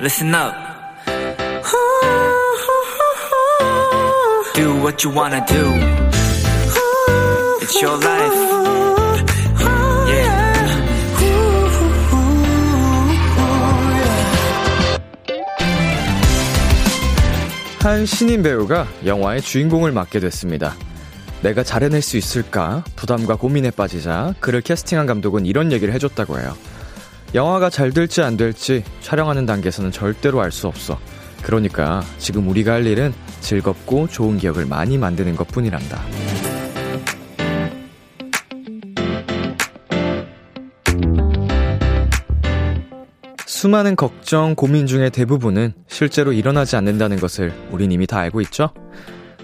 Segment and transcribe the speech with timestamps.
[0.00, 0.54] listen up.
[4.54, 5.72] Do what you wanna do.
[7.60, 8.34] It's your life.
[10.08, 10.48] Yeah.
[17.80, 20.74] 한 신인 배우가 영화의 주인공을 맡게 됐습니다.
[21.42, 26.56] 내가 잘해낼 수 있을까 부담과 고민에 빠지자 그를 캐스팅한 감독은 이런 얘기를 해줬다고 해요.
[27.34, 30.98] 영화가 잘 될지 안 될지 촬영하는 단계에서는 절대로 알 수 없어.
[31.42, 36.02] 그러니까 지금 우리가 할 일은 즐겁고 좋은 기억을 많이 만드는 것 뿐이란다.
[43.46, 48.70] 수많은 걱정, 고민 중의 대부분은 실제로 일어나지 않는다는 것을 우린 이미 다 알고 있죠?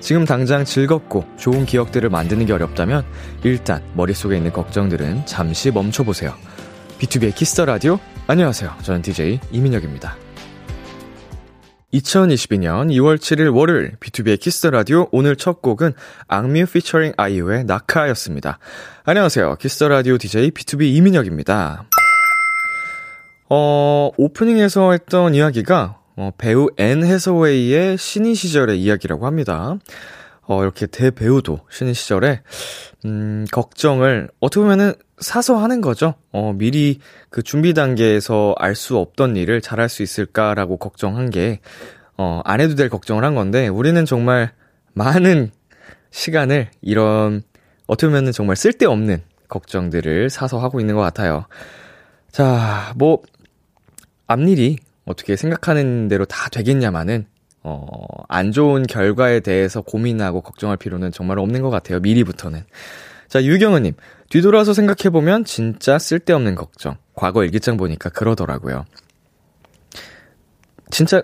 [0.00, 3.04] 지금 당장 즐겁고 좋은 기억들을 만드는 게 어렵다면
[3.42, 6.34] 일단 머릿속에 있는 걱정들은 잠시 멈춰보세요.
[6.98, 8.74] B2B의 키스터 라디오 안녕하세요.
[8.82, 10.16] 저는 DJ 이민혁입니다.
[11.92, 15.92] 2022년 2월 7일 월요일 B2B의 키스터 라디오 오늘 첫 곡은
[16.26, 18.58] 악뮤 피처링 아이유의 낙하였습니다.
[19.04, 19.56] 안녕하세요.
[19.56, 21.84] 키스터 라디오 DJ B2B 이민혁입니다.
[23.50, 29.76] 어, 오프닝에서 했던 이야기가 어, 배우 앤 해서웨이의 신인 시절의 이야기라고 합니다.
[30.46, 32.42] 어, 이렇게 대배우도 신인 시절에,
[33.04, 36.14] 음, 걱정을 어떻게 보면은 사서 하는 거죠.
[36.32, 36.98] 어, 미리
[37.30, 41.60] 그 준비 단계에서 알 수 없던 일을 잘할 수 있을까라고 걱정한 게,
[42.16, 44.52] 어, 안 해도 될 걱정을 한 건데, 우리는 정말
[44.92, 45.50] 많은
[46.10, 47.42] 시간을 이런,
[47.86, 51.46] 어떻게 보면은 정말 쓸데없는 걱정들을 사서 하고 있는 것 같아요.
[52.30, 53.22] 자, 뭐,
[54.26, 57.26] 앞일이 어떻게 생각하는 대로 다 되겠냐마는
[57.64, 61.98] 어, 안 좋은 결과에 대해서 고민하고 걱정할 필요는 정말 없는 것 같아요.
[62.00, 62.62] 미리부터는.
[63.28, 63.94] 자, 유경은님.
[64.28, 66.96] 뒤돌아서 생각해보면 진짜 쓸데없는 걱정.
[67.14, 68.84] 과거 일기장 보니까 그러더라고요.
[70.90, 71.22] 진짜,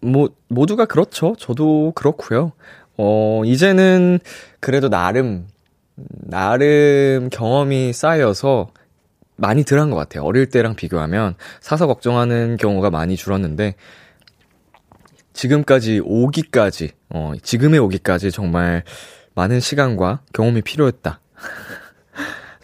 [0.00, 1.34] 뭐, 모두가 그렇죠.
[1.38, 2.52] 저도 그렇고요.
[2.96, 4.18] 어, 이제는
[4.60, 5.46] 그래도 나름,
[5.94, 8.70] 나름 경험이 쌓여서
[9.36, 10.24] 많이 덜한 것 같아요.
[10.24, 13.74] 어릴 때랑 비교하면 사서 걱정하는 경우가 많이 줄었는데,
[15.32, 18.84] 지금까지 오기까지, 어, 지금의 오기까지 정말
[19.34, 21.20] 많은 시간과 경험이 필요했다.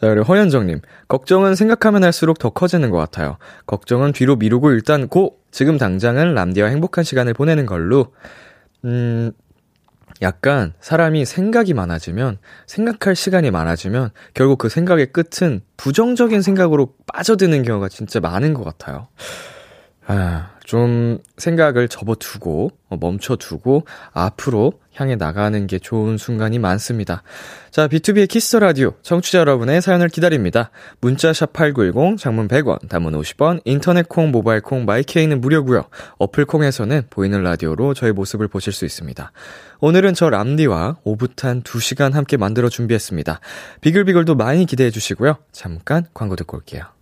[0.01, 0.81] 자, 그리고 허현정님.
[1.09, 3.39] 걱정은 생각하면 할수록 더 커지는 것 같아요.
[3.67, 5.39] 걱정은 뒤로 미루고 일단 고!
[5.51, 8.13] 지금 당장은 람디와 행복한 시간을 보내는 걸로.
[8.85, 9.33] 음,
[10.21, 17.89] 약간 사람이 생각이 많아지면, 생각할 시간이 많아지면, 결국 그 생각의 끝은 부정적인 생각으로 빠져드는 경우가
[17.89, 19.09] 진짜 많은 것 같아요.
[20.07, 27.23] 아, 좀 생각을 접어두고, 어, 멈춰두고, 앞으로 향해 나가는 게 좋은 순간이 많습니다.
[27.71, 30.71] 자, B2B의 키스 라디오, 청취자 여러분의 사연을 기다립니다.
[31.01, 35.85] 문자 샵 8910, 장문 100원, 단문 50원, 인터넷 콩, 모바일 콩, my K는 무료고요
[36.19, 39.33] 어플 콩에서는 보이는 라디오로 저의 모습을 보실 수 있습니다.
[39.81, 43.41] 오늘은 저 람디와 오붓한 2시간 함께 만들어 준비했습니다.
[43.81, 45.39] 비글비글도 많이 기대해 주시고요.
[45.51, 46.98] 잠깐 광고 듣고 올게요.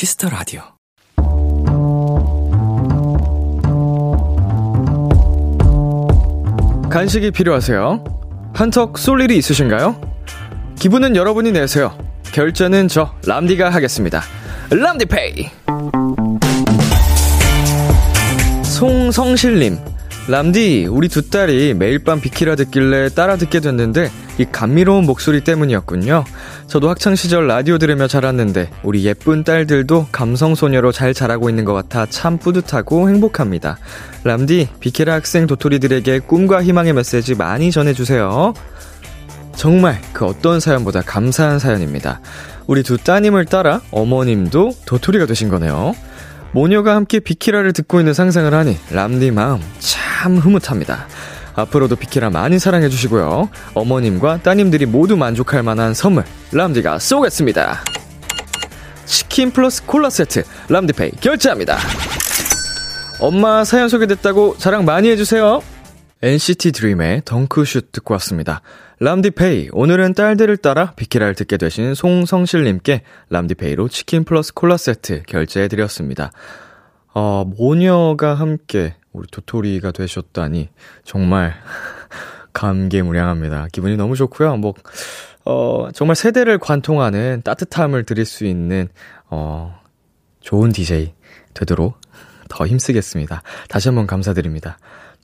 [0.00, 0.62] Kiss the Radio.
[6.88, 8.02] 간식이 필요하세요?
[8.54, 10.00] 한턱 쏠 일이 있으신가요?
[10.78, 11.94] 기분은 여러분이 내세요.
[12.32, 14.22] 결제는 저 람디가 하겠습니다.
[14.70, 15.50] 람디페이.
[18.64, 19.80] 송성실님.
[20.28, 24.10] 람디, 우리 두 딸이 매일 밤 비키라 듣길래 따라 듣게 됐는데
[24.40, 26.24] 이 감미로운 목소리 때문이었군요.
[26.66, 32.38] 저도 학창시절 라디오 들으며 자랐는데 우리 예쁜 딸들도 감성소녀로 잘 자라고 있는 것 같아 참
[32.38, 33.76] 뿌듯하고 행복합니다.
[34.24, 38.54] 람디, 비키라 학생 도토리들에게 꿈과 희망의 메시지 많이 전해주세요.
[39.56, 42.22] 정말 그 어떤 사연보다 감사한 사연입니다.
[42.66, 45.94] 우리 두 따님을 따라 어머님도 도토리가 되신 거네요.
[46.52, 51.08] 모녀가 함께 비키라를 듣고 있는 상상을 하니 람디 마음 참 흐뭇합니다.
[51.54, 53.50] 앞으로도 비키라 많이 사랑해주시고요.
[53.74, 57.84] 어머님과 따님들이 모두 만족할 만한 선물 람디가 쏘겠습니다.
[59.06, 61.78] 치킨 플러스 콜라 세트 람디페이 결제합니다.
[63.20, 65.62] 엄마 사연 소개됐다고 자랑 많이 해주세요.
[66.22, 68.62] NCT 드림의 덩크슛 듣고 왔습니다.
[69.00, 76.32] 람디페이, 오늘은 딸들을 따라 비키라를 듣게 되신 송성실님께 람디페이로 치킨 플러스 콜라 세트 결제해드렸습니다.
[77.14, 80.68] 어, 모녀가 함께 우리 도토리가 되셨다니,
[81.04, 81.54] 정말,
[82.52, 83.68] 감개무량합니다.
[83.72, 84.56] 기분이 너무 좋고요.
[84.56, 84.74] 뭐,
[85.44, 88.88] 어, 정말 세대를 관통하는 따뜻함을 드릴 수 있는,
[89.28, 89.78] 어,
[90.40, 91.14] 좋은 DJ
[91.54, 92.00] 되도록
[92.48, 93.42] 더 힘쓰겠습니다.
[93.68, 94.78] 다시 한번 감사드립니다.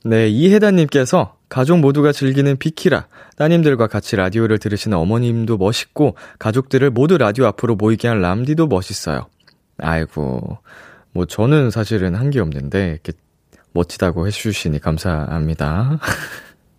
[0.05, 3.07] 네, 이혜다님께서 가족 모두가 즐기는 비키라.
[3.35, 9.27] 따님들과 같이 라디오를 들으시는 어머님도 멋있고, 가족들을 모두 라디오 앞으로 모이게 한 람디도 멋있어요.
[9.79, 10.59] 아이고,
[11.11, 13.11] 뭐 저는 사실은 한 게 없는데, 이렇게
[13.73, 15.99] 멋지다고 해주시니 감사합니다.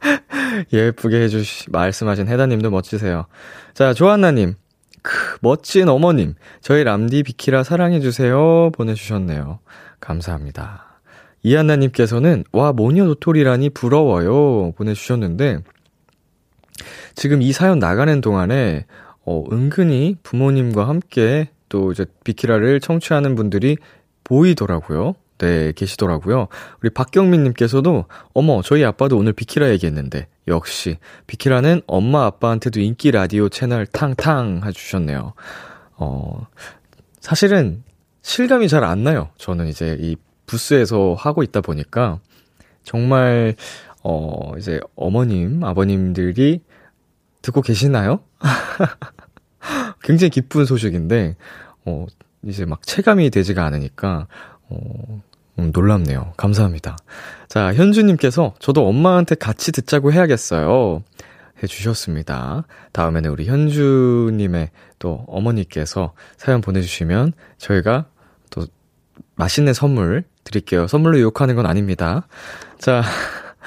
[0.73, 3.27] 예쁘게 해주시, 말씀하신 혜다님도 멋지세요.
[3.75, 4.55] 자, 조한나님.
[5.03, 6.35] 크, 멋진 어머님.
[6.61, 8.71] 저희 람디 비키라 사랑해주세요.
[8.73, 9.61] 보내주셨네요.
[10.01, 11.01] 감사합니다.
[11.43, 14.73] 이한나님께서는, 와, 모녀 도토리라니 부러워요.
[14.73, 15.59] 보내주셨는데,
[17.15, 18.87] 지금 이 사연 나가는 동안에,
[19.25, 23.77] 어, 은근히 부모님과 함께 또 이제 비키라를 청취하는 분들이
[24.25, 25.15] 보이더라고요.
[25.39, 26.49] 네, 계시더라고요.
[26.83, 30.99] 우리 박경민님께서도, 어머, 저희 아빠도 오늘 비키라 얘기했는데, 역시,
[31.29, 35.35] 비키라는 엄마 아빠한테도 인기 라디오 채널 탕탕 해주셨네요.
[35.97, 36.47] 어,
[37.21, 37.85] 사실은
[38.23, 39.31] 실감이 잘 안 나요.
[39.39, 42.19] 저는 이제 이 부스에서 하고 있다 보니까,
[42.83, 43.55] 정말,
[44.03, 46.63] 어, 이제 어머님, 아버님들이
[47.43, 48.21] 듣고 계시나요?
[50.03, 51.37] 굉장히 기쁜 소식인데,
[51.85, 52.07] 어,
[52.43, 54.27] 이제 막 체감이 되지가 않으니까,
[54.71, 55.23] 어,
[55.59, 56.33] 음, 놀랍네요.
[56.37, 56.97] 감사합니다.
[57.49, 61.03] 자, 현주님께서 저도 엄마한테 같이 듣자고 해야겠어요.
[61.63, 62.65] 해주셨습니다.
[62.93, 68.07] 다음에는 우리 현주님의 또 어머니께서 사연 보내주시면 저희가
[68.51, 68.67] 또
[69.35, 70.87] 맛있는 선물 드릴게요.
[70.87, 72.27] 선물로 유혹하는 건 아닙니다.
[72.79, 73.03] 자,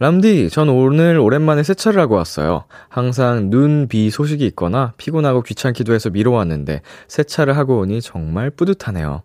[0.00, 2.64] 람디, 전 오늘 오랜만에 세차를 하고 왔어요.
[2.88, 9.20] 항상 눈, 비 소식이 있거나 피곤하고 귀찮기도 해서 미뤄왔는데 세차를 하고 오니 정말 뿌듯하네요.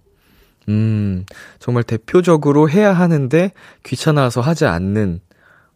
[0.68, 1.26] 음,
[1.60, 3.54] 정말 대표적으로 해야 하는데
[3.86, 5.22] 귀찮아서 하지 않는,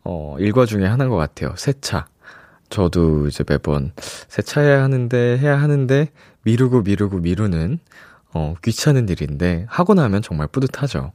[0.03, 1.53] 어, 일과 중에 하나인 것 같아요.
[1.55, 2.07] 세차.
[2.69, 3.93] 저도 이제 매번
[4.27, 6.09] 세차해야 하는데, 해야 하는데,
[6.43, 7.79] 미루고 미루고 미루는,
[8.33, 11.13] 어, 귀찮은 일인데, 하고 나면 정말 뿌듯하죠.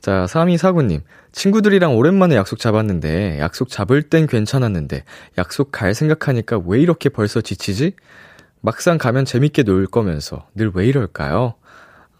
[0.00, 1.02] 자, 3249님.
[1.32, 5.04] 친구들이랑 오랜만에 약속 잡았는데, 약속 잡을 땐 괜찮았는데,
[5.38, 7.94] 약속 갈 생각하니까 왜 이렇게 벌써 지치지?
[8.60, 11.54] 막상 가면 재밌게 놀 거면서, 늘 왜 이럴까요?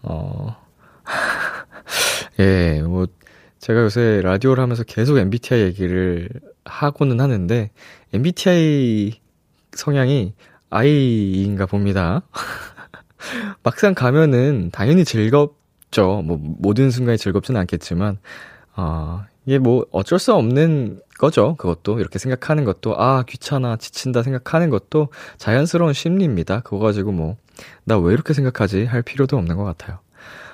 [0.03, 0.55] 어,
[2.39, 3.07] 예, 뭐,
[3.59, 6.29] 제가 요새 라디오를 하면서 계속 MBTI 얘기를
[6.65, 7.71] 하고는 하는데,
[8.13, 9.19] MBTI
[9.73, 10.33] 성향이
[10.69, 12.21] I인가 봅니다.
[13.63, 15.58] 막상 가면은 당연히 즐겁
[15.91, 16.21] 죠.
[16.23, 18.17] 뭐, 모든 순간이 즐겁지는 않겠지만,
[18.75, 21.55] 어, 이게 뭐 어쩔 수 없는 거죠.
[21.57, 26.61] 그것도 이렇게 생각하는 것도 아 귀찮아 지친다 생각하는 것도 자연스러운 심리입니다.
[26.61, 27.37] 그거 가지고 뭐
[27.85, 29.99] 나 왜 이렇게 생각하지 할 필요도 없는 것 같아요.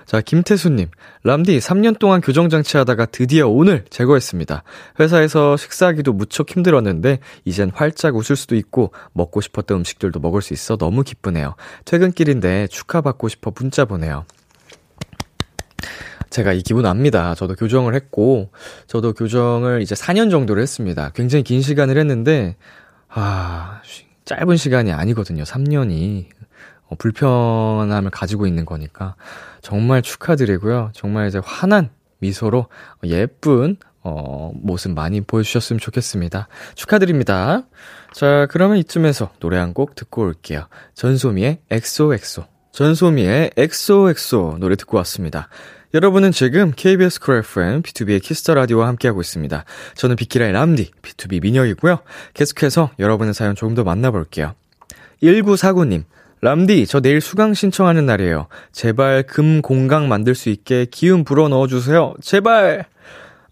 [0.05, 0.89] 자, 김태수님.
[1.23, 4.63] 람디, 3년 동안 교정장치 하다가 드디어 오늘 제거했습니다.
[4.99, 10.77] 회사에서 식사하기도 무척 힘들었는데, 이젠 활짝 웃을 수도 있고, 먹고 싶었던 음식들도 먹을 수 있어
[10.77, 11.55] 너무 기쁘네요.
[11.85, 14.25] 퇴근길인데 축하받고 싶어 문자 보내요.
[16.29, 17.35] 제가 이 기분 압니다.
[17.35, 18.51] 저도 교정을 했고,
[18.87, 21.11] 저도 교정을 이제 4년 정도를 했습니다.
[21.15, 22.55] 굉장히 긴 시간을 했는데,
[23.09, 23.81] 아,
[24.25, 25.43] 짧은 시간이 아니거든요.
[25.43, 26.25] 3년이.
[26.87, 29.15] 어, 불편함을 가지고 있는 거니까.
[29.61, 30.91] 정말 축하드리고요.
[30.93, 31.89] 정말 이제 환한
[32.19, 32.67] 미소로
[33.05, 36.47] 예쁜, 어, 모습 많이 보여주셨으면 좋겠습니다.
[36.75, 37.63] 축하드립니다.
[38.13, 40.67] 자, 그러면 이쯤에서 노래 한 곡 듣고 올게요.
[40.93, 42.45] 전소미의 엑소엑소.
[42.71, 45.49] 전소미의 XOXO 노래 듣고 왔습니다.
[45.93, 49.63] 여러분은 지금 KBS 쿨 FM B2B의 키스터 라디오와 함께하고 있습니다.
[49.95, 51.99] 저는 비키라의 람디 BTOB 민혁이고요.
[52.33, 54.55] 계속해서 여러분의 사연 조금 더 만나볼게요.
[55.23, 56.03] 1949님,
[56.41, 58.47] 람디, 저 내일 수강 신청하는 날이에요.
[58.71, 62.15] 제발 금 공강 만들 수 있게 기운 불어 넣어주세요.
[62.21, 62.85] 제발!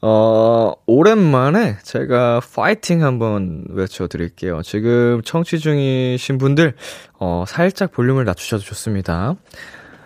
[0.06, 4.62] 어, 오랜만에 제가 파이팅 한번 외쳐드릴게요.
[4.62, 6.74] 지금 청취 중이신 분들,
[7.20, 9.38] 어, 살짝 볼륨을 낮추셔도 좋습니다.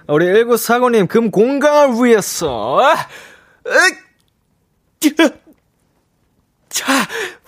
[0.07, 2.79] 우리 1949님, 금 공강을 위해서,
[6.69, 6.85] 자,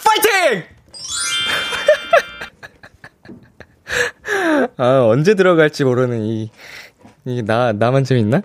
[0.03, 0.63] 파이팅!
[4.77, 6.51] 아, 언제 들어갈지 모르는 이,
[7.25, 8.41] 이, 나, 나만 재밌나?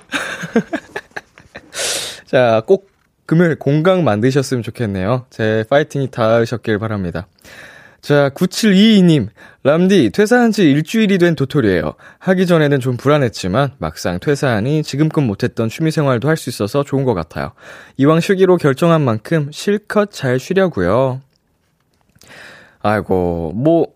[2.27, 2.91] 자, 꼭
[3.27, 5.27] 금요일 공강 만드셨으면 좋겠네요.
[5.31, 7.27] 제 파이팅이 닿으셨길 바랍니다.
[8.05, 9.29] 자, 9722님.
[9.63, 11.95] 람디, 퇴사한 지 일주일이 된 도토리예요.
[12.19, 17.53] 하기 전에는 좀 불안했지만 막상 퇴사하니 지금껏 못했던 취미생활도 할 수 있어서 좋은 것 같아요.
[17.97, 21.23] 이왕 쉬기로 결정한 만큼 실컷 잘 쉬려고요.
[22.83, 23.87] 아이고, 뭐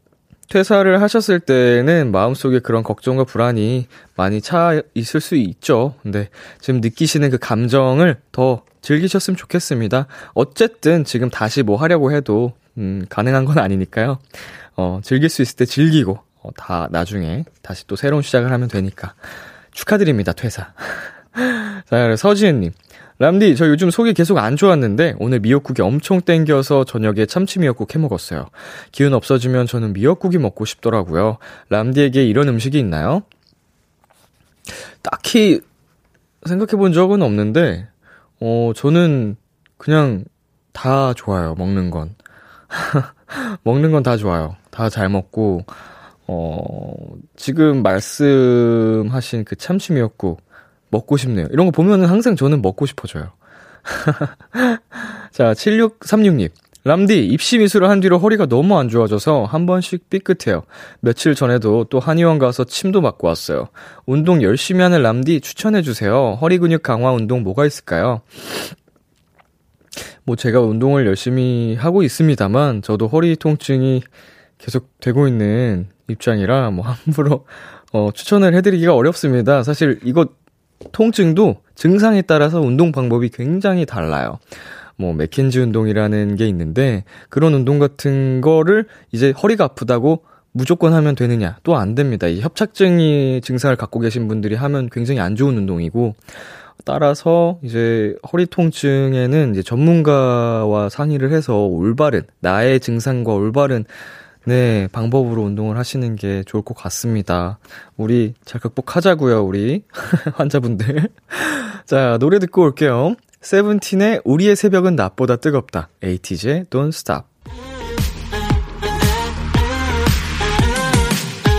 [0.48, 5.96] 퇴사를 하셨을 때는 마음속에 그런 걱정과 불안이 많이 차 있을 수 있죠.
[6.02, 6.30] 근데
[6.62, 10.06] 지금 느끼시는 그 감정을 더 즐기셨으면 좋겠습니다.
[10.32, 14.18] 어쨌든 지금 다시 뭐 하려고 해도 음, 가능한 건 아니니까요.
[14.76, 19.14] 어, 즐길 수 있을 때 즐기고, 어, 다 나중에 다시 또 새로운 시작을 하면 되니까.
[19.72, 20.72] 축하드립니다, 퇴사.
[21.90, 22.72] 자, 서지은님.
[23.20, 27.98] 람디, 저 요즘 속이 계속 안 좋았는데, 오늘 미역국이 엄청 땡겨서 저녁에 참치 미역국 해
[27.98, 28.46] 먹었어요.
[28.92, 31.38] 기운 없어지면 저는 미역국이 먹고 싶더라고요.
[31.68, 33.22] 람디에게 이런 음식이 있나요?
[35.02, 35.60] 딱히
[36.46, 37.88] 생각해 본 적은 없는데,
[38.40, 39.36] 어, 저는
[39.78, 40.24] 그냥
[40.72, 42.14] 다 좋아요, 먹는 건.
[43.64, 44.56] 먹는 건 다 좋아요.
[44.70, 45.64] 다 잘 먹고,
[46.26, 46.92] 어,
[47.36, 50.40] 지금 말씀하신 그 참치 미역국
[50.90, 51.46] 먹고 싶네요.
[51.50, 53.30] 이런 거 보면은 항상 저는 먹고 싶어져요.
[55.32, 56.50] 자, 7636님.
[56.84, 60.62] 람디, 입시 미술을 한 뒤로 허리가 너무 안 좋아져서 한 번씩 삐끗해요.
[61.00, 63.68] 며칠 전에도 또 한의원 가서 침도 맞고 왔어요.
[64.06, 66.38] 운동 열심히 하는 람디 추천해주세요.
[66.40, 68.22] 허리 근육 강화 운동 뭐가 있을까요?
[70.24, 74.02] 뭐 제가 운동을 열심히 하고 있습니다만 저도 허리 통증이
[74.58, 77.46] 계속 되고 있는 입장이라 뭐 함부로
[77.92, 79.62] 어 추천을 해드리기가 어렵습니다.
[79.62, 80.26] 사실 이거
[80.92, 84.38] 통증도 증상에 따라서 운동 방법이 굉장히 달라요.
[84.96, 91.58] 뭐 맥켄지 운동이라는 게 있는데 그런 운동 같은 거를 이제 허리가 아프다고 무조건 하면 되느냐?
[91.62, 92.26] 또 안 됩니다.
[92.26, 96.14] 이 협착증이 증상을 갖고 계신 분들이 하면 굉장히 안 좋은 운동이고
[96.84, 103.84] 따라서 이제 허리 통증에는 이제 전문가와 상의를 해서 올바른 나의 증상과 올바른
[104.44, 107.58] 네, 방법으로 운동을 하시는 게 좋을 것 같습니다.
[107.98, 109.82] 우리 잘 극복하자고요, 우리
[110.36, 111.08] 환자분들.
[111.84, 113.14] 자, 노래 듣고 올게요.
[113.42, 115.90] 세븐틴의 우리의 새벽은 낮보다 뜨겁다.
[116.02, 117.24] 에이티제 Don't Stop.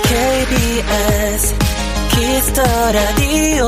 [0.04, 1.56] KBS
[2.10, 3.68] Kiss the Radio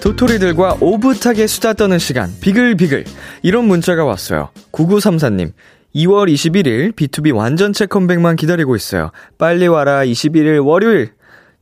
[0.00, 2.30] 도토리들과 오붓하게 수다 떠는 시간.
[2.40, 3.04] 비글비글.
[3.42, 4.48] 이런 문자가 왔어요.
[4.72, 5.52] 9934님.
[5.94, 9.10] 2월 21일 B2B 완전체 컴백만 기다리고 있어요.
[9.38, 11.12] 빨리 와라 21일 월요일.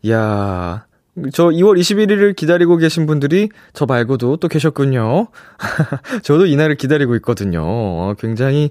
[0.02, 0.87] 이야,
[1.33, 5.28] 저 2월 21일을 기다리고 계신 분들이 저 말고도 또 계셨군요.
[6.23, 7.62] 저도 이날을 기다리고 있거든요.
[7.64, 8.71] 어, 굉장히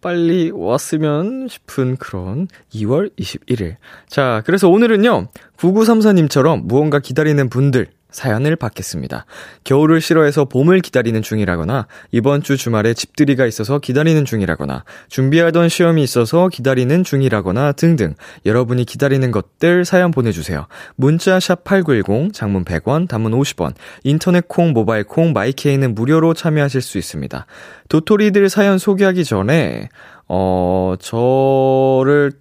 [0.00, 3.76] 빨리 왔으면 싶은 그런 2월 21일.
[4.08, 9.26] 자, 그래서 오늘은요, 9934님처럼 무언가 기다리는 분들, 사연을 받겠습니다.
[9.64, 16.48] 겨울을 싫어해서 봄을 기다리는 중이라거나 이번 주 주말에 집들이가 있어서 기다리는 중이라거나 준비하던 시험이 있어서
[16.48, 18.14] 기다리는 중이라거나 등등
[18.46, 20.66] 여러분이 기다리는 것들 사연 보내주세요.
[20.94, 26.98] 문자 샵 8910 장문 100원 단문 50원 인터넷 콩 모바일 콩 마이케이는 무료로 참여하실 수
[26.98, 27.46] 있습니다.
[27.88, 29.88] 도토리들 사연 소개하기 전에
[30.28, 32.32] 어 저를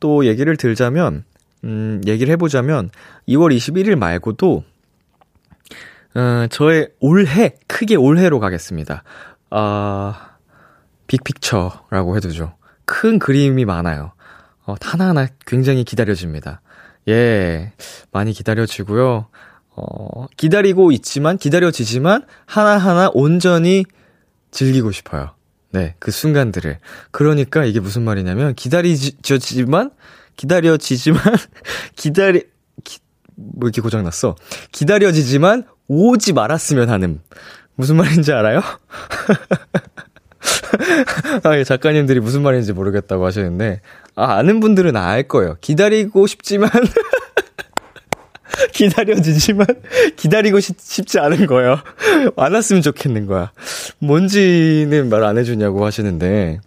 [0.00, 1.24] 또 얘기를 들자면
[1.62, 2.90] 음 얘기를 해보자면
[3.28, 4.64] 2월 21일 말고도
[6.14, 9.02] 어, 저의 올해, 크게 올해로 가겠습니다.
[9.50, 10.36] 아,
[11.06, 12.54] 빅픽처라고 해두죠.
[12.84, 14.12] 큰 그림이 많아요.
[14.64, 16.60] 어, 하나하나 굉장히 기다려집니다.
[17.08, 17.72] 예,
[18.12, 19.26] 많이 기다려지고요.
[19.76, 23.84] 어, 기다리고 있지만, 기다려지지만, 하나하나 온전히
[24.52, 25.34] 즐기고 싶어요.
[25.72, 26.78] 네, 그 순간들을.
[27.10, 29.90] 그러니까 이게 무슨 말이냐면, 기다리지만,
[30.36, 31.22] 기다려지지만,
[31.96, 32.44] 기다리,
[32.84, 33.00] 기,
[33.34, 34.36] 뭐 이렇게 고장났어.
[34.70, 37.20] 기다려지지만, 오지 말았으면 하는
[37.76, 38.60] 무슨 말인지 알아요?
[41.44, 43.80] 아, 예, 작가님들이 무슨 말인지 모르겠다고 하시는데
[44.14, 45.56] 아, 아는 분들은 알 거예요.
[45.60, 46.70] 기다리고 싶지만
[48.72, 49.66] 기다려지지만
[50.16, 51.78] 기다리고 싶, 지 않은 거예요.
[52.36, 53.50] 안 왔으면 좋겠는 거야.
[53.98, 56.60] 뭔지는 말 안 해주냐고 하시는데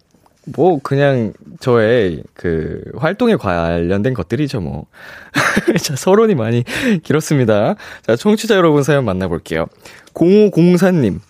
[0.54, 4.86] 뭐, 그냥, 저의, 그, 활동에 관련된 것들이죠, 뭐.
[5.82, 6.64] 자, 서론이 많이
[7.02, 7.74] 길었습니다.
[8.06, 9.66] 자, 청취자 여러분 사연 만나볼게요.
[10.14, 11.20] 0504님.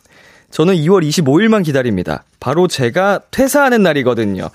[0.50, 2.24] 저는 2월 25일만 기다립니다.
[2.40, 4.48] 바로 제가 퇴사하는 날이거든요.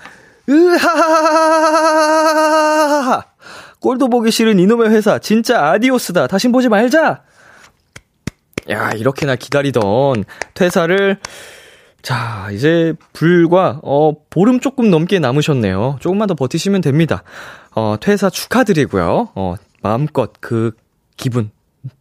[0.48, 2.14] 으하하하하하하하!
[3.80, 6.26] 꼴도 보기 싫은 이놈의 회사, 진짜 아디오스다.
[6.26, 7.22] 다신 보지 말자!
[8.70, 11.18] 야, 이렇게나 기다리던 퇴사를
[12.04, 15.96] 자, 이제 불과 어 보름 조금 넘게 남으셨네요.
[16.00, 17.22] 조금만 더 버티시면 됩니다.
[17.74, 19.30] 어 퇴사 축하드리고요.
[19.34, 20.72] 어 마음껏 그
[21.16, 21.50] 기분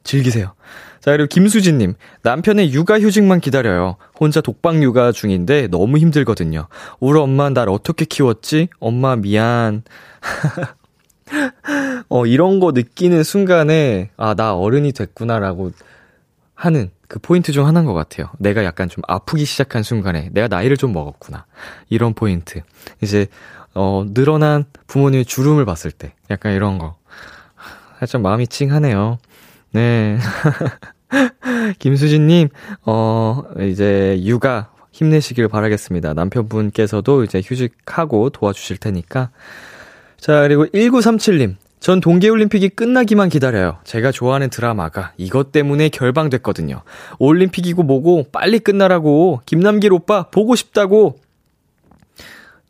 [0.03, 0.55] 즐기세요.
[0.99, 1.93] 자, 그리고 김수진 님.
[2.21, 3.95] 남편의 육아 휴직만 기다려요.
[4.19, 6.67] 혼자 독방 육아 중인데 너무 힘들거든요.
[6.99, 8.67] 우리 엄마 날 어떻게 키웠지?
[8.79, 9.83] 엄마 미안.
[12.09, 15.71] 어 이런 거 느끼는 순간에 아, 나 어른이 됐구나라고
[16.55, 18.31] 하는 그 포인트 중 하나인 것 같아요.
[18.39, 21.45] 내가 약간 좀 아프기 시작한 순간에 내가 나이를 좀 먹었구나.
[21.87, 22.63] 이런 포인트.
[23.03, 23.27] 이제,
[23.75, 26.95] 어, 늘어난 부모님의 주름을 봤을 때 약간 이런 거.
[27.99, 29.19] 살짝 마음이 찡하네요.
[29.73, 30.17] 네.
[31.77, 32.49] 김수진님,
[32.87, 36.15] 어, 이제 육아 힘내시길 바라겠습니다.
[36.15, 39.29] 남편분께서도 이제 휴직하고 도와주실 테니까.
[40.17, 41.57] 자, 그리고 1937님.
[41.83, 43.79] 전 동계올림픽이 끝나기만 기다려요.
[43.83, 46.81] 제가 좋아하는 드라마가 이것 때문에 결방됐거든요.
[47.19, 49.41] 올림픽이고 뭐고 빨리 끝나라고.
[49.45, 51.17] 김남길 오빠 보고 싶다고.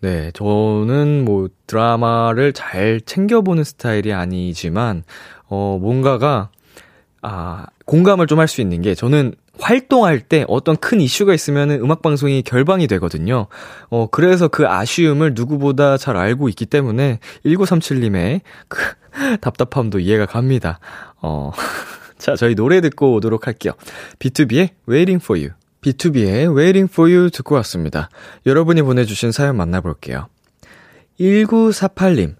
[0.01, 5.03] 네, 저는 뭐 드라마를 잘 챙겨보는 스타일이 아니지만,
[5.47, 6.49] 어, 뭔가가,
[7.21, 12.41] 아, 공감을 좀 할 수 있는 게 저는 활동할 때 어떤 큰 이슈가 있으면은 음악방송이
[12.41, 13.45] 결방이 되거든요.
[13.91, 18.81] 어, 그래서 그 아쉬움을 누구보다 잘 알고 있기 때문에 1937님의 그
[19.41, 20.79] 답답함도 이해가 갑니다.
[21.21, 21.51] 어,
[22.17, 23.73] 자, 저희 노래 듣고 오도록 할게요.
[24.19, 25.53] B2B의 Waiting for You.
[25.81, 28.09] B2B의 Waiting for You 듣고 왔습니다.
[28.45, 30.27] 여러분이 보내주신 사연 만나볼게요.
[31.19, 32.35] 1948님.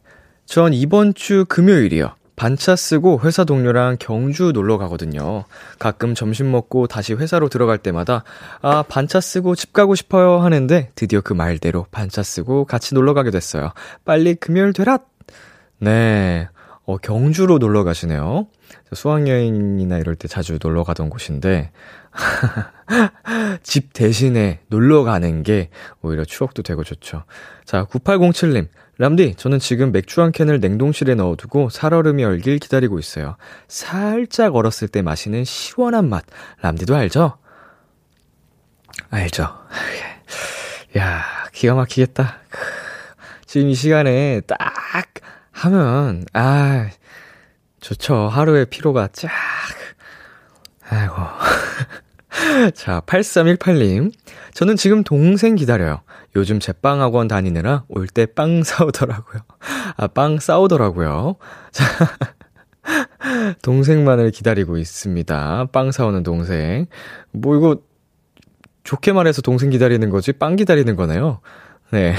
[0.45, 2.15] 전 이번 주 금요일이요.
[2.35, 5.43] 반차 쓰고 회사 동료랑 경주 놀러 가거든요.
[5.77, 8.23] 가끔 점심 먹고 다시 회사로 들어갈 때마다
[8.61, 13.29] 아, 반차 쓰고 집 가고 싶어요 하는데 드디어 그 말대로 반차 쓰고 같이 놀러 가게
[13.29, 13.71] 됐어요.
[14.03, 14.99] 빨리 금요일 되라!
[15.79, 16.47] 네.
[16.85, 18.47] 어, 경주로 놀러 가시네요.
[18.91, 21.71] 수학여행이나 이럴 때 자주 놀러 가던 곳인데,
[23.63, 25.69] 집 대신에 놀러 가는 게
[26.01, 27.23] 오히려 추억도 되고 좋죠.
[27.65, 28.67] 자, 9807님.
[28.99, 33.37] 람디, 저는 지금 맥주 한 캔을 냉동실에 넣어두고 살얼음이 얼길 기다리고 있어요.
[33.67, 36.23] 살짝 얼었을 때 마시는 시원한 맛.
[36.61, 37.37] 람디도 알죠?
[39.09, 39.47] 알죠.
[40.97, 42.37] 야, 기가 막히겠다.
[43.47, 44.57] 지금 이 시간에 딱
[45.53, 46.89] 하면, 아,
[47.79, 48.27] 좋죠.
[48.27, 49.29] 하루의 피로가 쫙.
[50.89, 51.15] 아이고.
[52.75, 54.11] 자, 8318님.
[54.53, 56.01] 저는 지금 동생 기다려요.
[56.35, 59.41] 요즘 제빵학원 다니느라 올 때 빵 싸우더라고요.
[59.97, 61.35] 아, 빵 싸우더라고요.
[61.71, 61.85] 자,
[63.61, 65.67] 동생만을 기다리고 있습니다.
[65.71, 66.87] 빵 사오는 동생.
[67.31, 67.77] 뭐, 이거,
[68.83, 71.39] 좋게 말해서 동생 기다리는 거지, 빵 기다리는 거네요.
[71.91, 72.15] 네.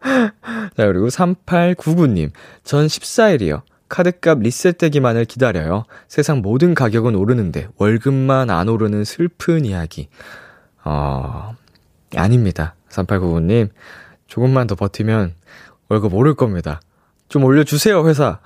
[0.02, 2.30] 자, 그리고 3899님.
[2.64, 3.62] 전 14일이요.
[3.88, 5.84] 카드값 리셋되기만을 기다려요.
[6.08, 10.08] 세상 모든 가격은 오르는데 월급만 안 오르는 슬픈 이야기.
[10.84, 11.54] 어,
[12.14, 12.74] 아닙니다.
[12.90, 13.70] 3899님.
[14.26, 15.34] 조금만 더 버티면
[15.88, 16.80] 월급 오를 겁니다.
[17.28, 18.40] 좀 올려주세요, 회사.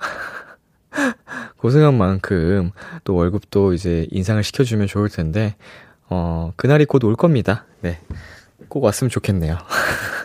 [1.57, 2.71] 고생한 만큼
[3.03, 5.55] 또 월급도 이제 인상을 시켜주면 좋을 텐데,
[6.09, 7.65] 어, 그날이 곧 올 겁니다.
[7.81, 7.99] 네.
[8.69, 9.57] 꼭 왔으면 좋겠네요.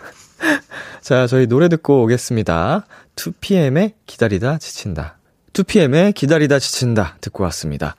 [1.00, 2.86] 자, 저희 노래 듣고 오겠습니다.
[3.16, 5.18] 2PM의 기다리다 지친다.
[5.52, 7.16] 2PM의 기다리다 지친다.
[7.20, 7.96] 듣고 왔습니다.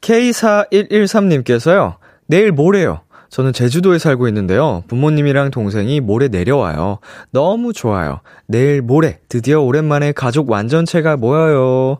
[0.00, 3.00] K4113님께서요, 내일 모레요.
[3.30, 4.84] 저는 제주도에 살고 있는데요.
[4.88, 6.98] 부모님이랑 동생이 모레 내려와요.
[7.30, 8.20] 너무 좋아요.
[8.46, 11.98] 내일 모레 드디어 오랜만에 가족 완전체가 모여요.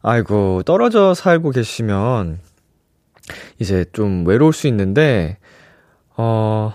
[0.00, 2.40] 아이고, 떨어져 살고 계시면
[3.58, 5.36] 이제 좀 외로울 수 있는데,
[6.16, 6.74] 어,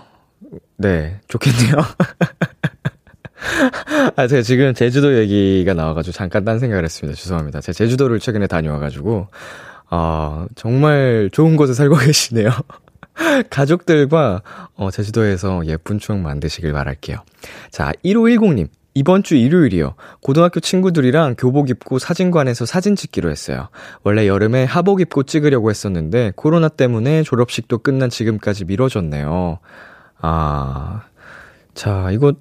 [0.76, 1.74] 네, 좋겠네요.
[4.16, 7.18] 아, 제가 지금 제주도 얘기가 나와가지고 잠깐 딴 생각을 했습니다.
[7.18, 7.60] 죄송합니다.
[7.60, 9.28] 제가 제주도를 최근에 다녀와가지고,
[9.90, 12.50] 아, 정말 좋은 곳에 살고 계시네요.
[13.50, 14.42] 가족들과,
[14.76, 17.18] 어, 제주도에서 예쁜 추억 만드시길 바랄게요.
[17.70, 18.68] 자, 1510님.
[18.94, 19.94] 이번 주 일요일이요.
[20.22, 23.68] 고등학교 친구들이랑 교복 입고 사진관에서 사진 찍기로 했어요.
[24.02, 29.60] 원래 여름에 하복 입고 찍으려고 했었는데, 코로나 때문에 졸업식도 끝난 지금까지 미뤄졌네요.
[30.20, 31.02] 아,
[31.74, 32.32] 자, 이거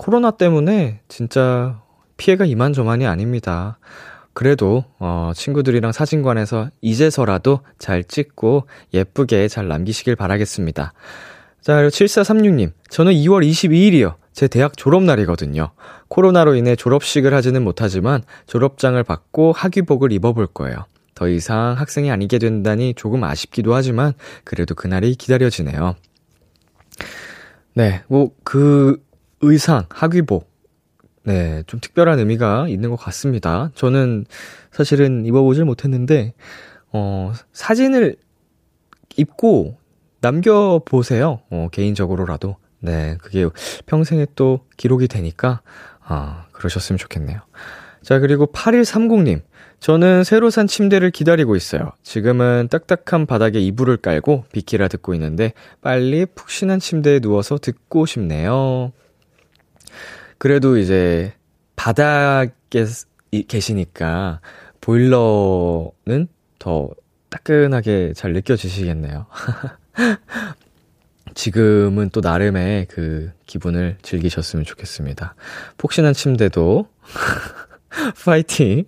[0.00, 1.82] 코로나 때문에 진짜
[2.16, 3.78] 피해가 이만저만이 아닙니다.
[4.32, 10.94] 그래도 어 친구들이랑 사진관에서 이제서라도 잘 찍고 예쁘게 잘 남기시길 바라겠습니다.
[11.60, 12.72] 자, 그리고 7436님.
[12.88, 14.14] 저는 2월 22일이요.
[14.32, 15.72] 제 대학 졸업날이거든요.
[16.08, 20.86] 코로나로 인해 졸업식을 하지는 못하지만 졸업장을 받고 학위복을 입어볼 거예요.
[21.14, 25.94] 더 이상 학생이 아니게 된다니 조금 아쉽기도 하지만 그래도 그날이 기다려지네요.
[27.74, 28.98] 네, 뭐, 그
[29.40, 30.50] 의상, 학위복.
[31.24, 33.70] 네, 좀 특별한 의미가 있는 것 같습니다.
[33.74, 34.24] 저는
[34.70, 36.34] 사실은 입어보질 못했는데,
[36.92, 38.16] 어, 사진을
[39.16, 39.76] 입고
[40.20, 41.40] 남겨보세요.
[41.50, 42.56] 어, 개인적으로라도.
[42.80, 43.46] 네, 그게
[43.86, 45.60] 평생에 또 기록이 되니까,
[46.02, 47.40] 아, 그러셨으면 좋겠네요.
[48.02, 49.42] 자, 그리고 8130님.
[49.80, 51.92] 저는 새로 산 침대를 기다리고 있어요.
[52.02, 58.92] 지금은 딱딱한 바닥에 이불을 깔고 비키라 듣고 있는데 빨리 푹신한 침대에 누워서 듣고 싶네요.
[60.40, 61.34] 그래도 이제
[61.76, 62.86] 바닥에
[63.46, 64.40] 계시니까
[64.80, 66.88] 보일러는 더
[67.28, 69.26] 따끈하게 잘 느껴지시겠네요.
[71.34, 75.34] 지금은 또 나름의 그 기분을 즐기셨으면 좋겠습니다.
[75.76, 76.88] 폭신한 침대도
[78.24, 78.84] 파이팅.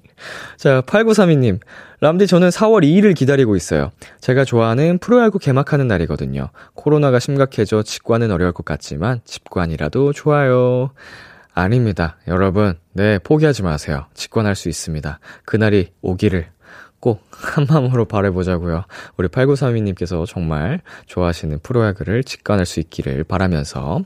[0.57, 1.61] 자, 8932님.
[2.01, 3.93] 람디 저는 4월 2일을 기다리고 있어요.
[4.23, 6.49] 제가 좋아하는 프로야구 개막하는 날이거든요.
[6.73, 10.93] 코로나가 심각해져 직관은 어려울 것 같지만 직관이라도 좋아요.
[11.55, 12.17] 아닙니다.
[12.29, 14.07] 여러분, 네, 포기하지 마세요.
[14.15, 15.19] 직관할 수 있습니다.
[15.45, 16.47] 그날이 오기를
[16.99, 18.85] 꼭 한마음으로 바라보자고요.
[19.17, 24.03] 우리 8932님께서 정말 좋아하시는 프로야구를 직관할 수 있기를 바라면서.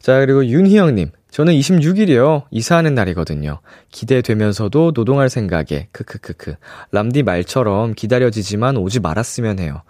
[0.00, 1.10] 자, 그리고 윤희영님.
[1.30, 2.44] 저는 26일이요.
[2.50, 3.60] 이사하는 날이거든요.
[3.90, 6.54] 기대되면서도 노동할 생각에, 크크크크.
[6.90, 9.82] 람디 말처럼 기다려지지만 오지 말았으면 해요.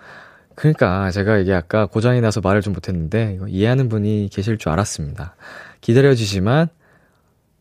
[0.54, 5.36] 그러니까 제가 이게 아까 고장이 나서 말을 좀 못했는데, 이거 이해하는 분이 계실 줄 알았습니다.
[5.80, 6.68] 기다려지지만,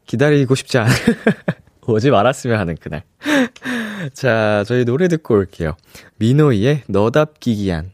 [0.10, 0.92] 기다리고 싶지 않은,
[1.86, 3.04] 오지 말았으면 하는 그날.
[4.14, 5.78] 자, 저희 노래 듣고 올게요.
[6.18, 7.92] 민호이의 너답기기한.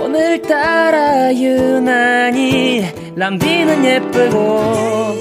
[0.00, 5.16] 오늘따라 유난히 람비는 예쁘고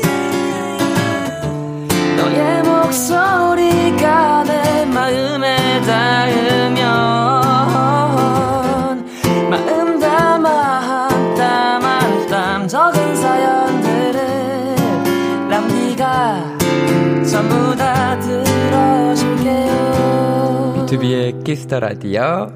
[2.17, 7.42] 너의 목소리가 내 마음에 닿으면
[20.93, 22.51] B2B의 키스터 라디오.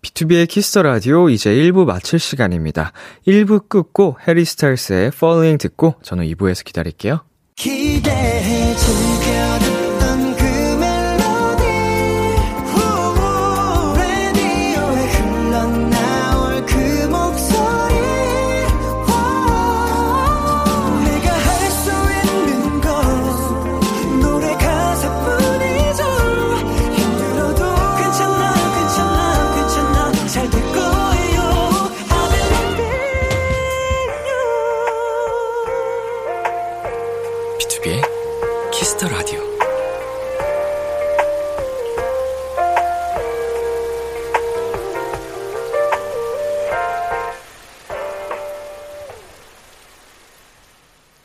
[0.00, 2.92] B2B의 키스터 라디오 이제 1부 마칠 시간입니다.
[3.26, 7.24] 1부 끝곡 해리 스타일스의 Falling 듣고 저는 2부에서 기다릴게요.
[7.56, 9.13] 기대해줘.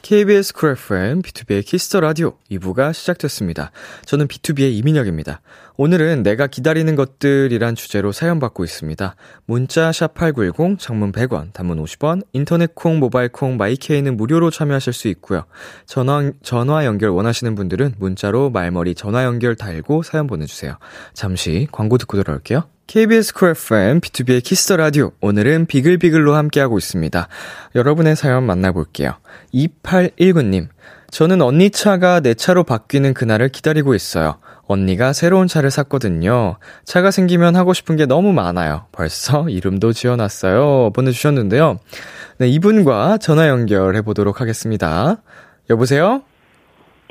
[0.10, 3.70] KBS 쿨 FM, B2B의 키스터 라디오 2부가 시작됐습니다.
[4.06, 5.40] 저는 BTOB의 이민혁입니다.
[5.78, 9.16] 오늘은 내가 기다리는 것들이란 주제로 사연 받고 있습니다.
[9.46, 15.10] 문자 샵8910, 장문 100원, 단문 50원, 인터넷 콩, 모바일 콩, my K는 무료로 참여하실 수
[15.10, 15.44] 있고요.
[15.86, 20.80] 전화, 전화 연결 원하시는 분들은 문자로 말머리 전화 연결 달고 사연 보내주세요.
[21.14, 22.64] 잠시 광고 듣고 돌아올게요.
[22.90, 25.12] KBS 쿨 FM, B2B의 키스터 라디오.
[25.22, 27.28] 오늘은 비글비글로 함께하고 있습니다.
[27.76, 29.12] 여러분의 사연 만나볼게요.
[29.54, 30.70] 2819님.
[31.12, 34.38] 저는 언니 차가 내 차로 바뀌는 그날을 기다리고 있어요.
[34.66, 36.56] 언니가 새로운 차를 샀거든요.
[36.84, 38.88] 차가 생기면 하고 싶은 게 너무 많아요.
[38.92, 40.90] 벌써 이름도 지어놨어요.
[40.96, 41.78] 보내주셨는데요.
[42.40, 45.18] 네, 이분과 전화 연결해 보도록 하겠습니다.
[45.70, 46.24] 여보세요?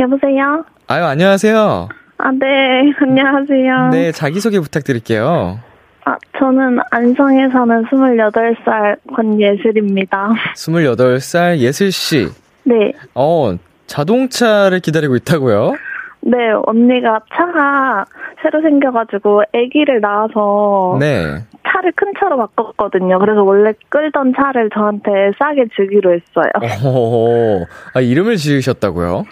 [0.00, 0.64] 여보세요?
[0.88, 1.88] 아유, 안녕하세요.
[2.18, 3.90] 아, 네, 안녕하세요.
[3.92, 5.60] 네, 자기소개 부탁드릴게요.
[6.08, 10.30] 아, 저는 안성에 사는 28살 권예슬입니다.
[10.54, 12.28] 28살 예슬씨.
[12.64, 13.54] 네, 어,
[13.86, 15.74] 자동차를 기다리고 있다고요?
[16.22, 18.06] 네, 언니가 차가
[18.42, 21.44] 새로 생겨가지고 아기를 낳아서 네.
[21.68, 23.18] 차를 큰 차로 바꿨거든요.
[23.18, 26.50] 그래서 원래 끌던 차를 저한테 싸게 주기로 했어요.
[26.84, 29.24] 어, 아, 이름을 지으셨다고요?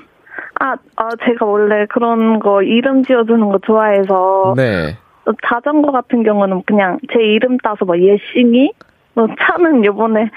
[0.60, 4.98] 아, 아, 제가 원래 그런 거 이름 지어주는 거 좋아해서 네.
[5.26, 8.72] 또 자전거 같은 경우는 그냥 제 이름 따서 뭐 예싱이,
[9.14, 10.30] 뭐 차는 요번에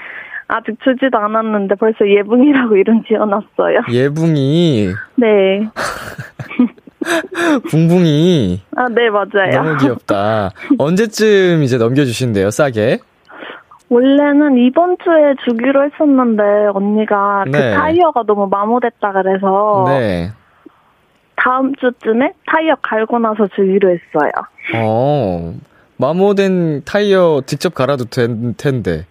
[0.48, 3.82] 아직 주지도 않았는데 벌써 예붕이라고 이름 지어놨어요.
[3.88, 5.68] 예붕이, 네.
[7.70, 8.60] 붕붕이.
[8.76, 9.62] 아, 네, 맞아요.
[9.62, 10.50] 너무 귀엽다.
[10.76, 12.98] 언제쯤 이제 넘겨주신대요, 싸게?
[13.88, 16.42] 원래는 이번 주에 주기로 했었는데,
[16.74, 17.52] 언니가 네.
[17.52, 20.32] 그 타이어가 너무 마모됐다 그래서, 네.
[21.42, 24.30] 다음 주쯤에 타이어 갈고 나서 주기로 했어요.
[24.76, 25.54] 어,
[25.96, 29.06] 마모된 타이어 직접 갈아도 된 텐데.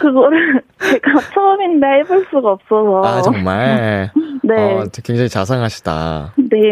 [0.00, 3.02] 그거를 제가 처음인데 해볼 수가 없어서.
[3.04, 4.10] 아, 정말.
[4.42, 4.54] 네.
[4.54, 6.34] 어, 굉장히 자상하시다.
[6.36, 6.70] 네.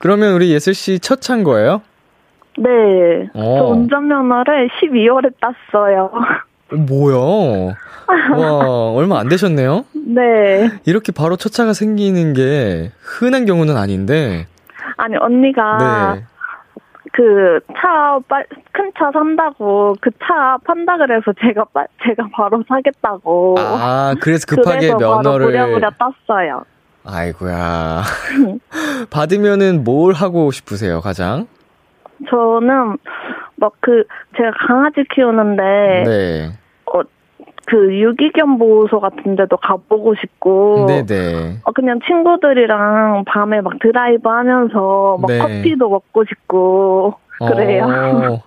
[0.00, 1.82] 그러면 우리 예슬씨 첫 차인 거예요?
[2.58, 2.70] 네.
[3.34, 3.56] 어.
[3.58, 6.10] 저 운전면허를 12월에 땄어요.
[6.12, 7.74] 어, 뭐야?
[8.36, 9.84] 와, 얼마 안 되셨네요?
[10.14, 10.70] 네.
[10.86, 14.46] 이렇게 바로 첫 차가 생기는 게 흔한 경우는 아닌데,
[14.96, 16.24] 아니, 언니가 네.
[17.12, 18.18] 그 차,
[18.72, 23.56] 큰차 산다고 그 차 판다 그래서 제가, 빠- 제가 바로 사겠다고.
[23.58, 25.46] 아, 그래서 급하게 그래서 면허를.
[25.46, 26.64] 부랴부랴 땄어요.
[27.06, 28.02] 아이고야.
[29.10, 31.46] 받으면은 뭘 하고 싶으세요, 가장?
[32.30, 32.96] 저는
[33.56, 34.04] 막 그
[34.36, 35.62] 제가 강아지 키우는데
[36.06, 36.52] 네.
[37.66, 41.60] 그 유기견 보호소 같은 데도 가보고 싶고 네네.
[41.64, 45.38] 어, 그냥 친구들이랑 밤에 막 드라이브 하면서 막 네.
[45.38, 47.84] 커피도 먹고 싶고 그래요.
[47.84, 48.42] 어.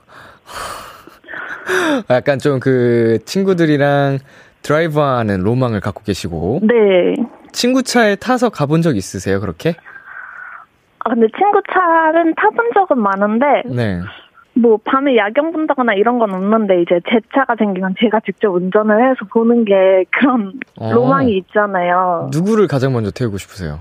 [2.10, 4.20] 약간 좀 그 친구들이랑
[4.62, 6.60] 드라이브 하는 로망을 갖고 계시고.
[6.64, 7.16] 네.
[7.52, 9.76] 친구 차에 타서 가본 적 있으세요, 그렇게?
[11.00, 14.02] 아 근데 친구 차는 타본 적은 많은데 네.
[14.58, 19.26] 뭐 밤에 야경 본다거나 이런 건 없는데 이제 제 차가 생기면 제가 직접 운전을 해서
[19.32, 20.92] 보는 게 그런 어.
[20.92, 22.30] 로망이 있잖아요.
[22.34, 23.80] 누구를 가장 먼저 태우고 싶으세요?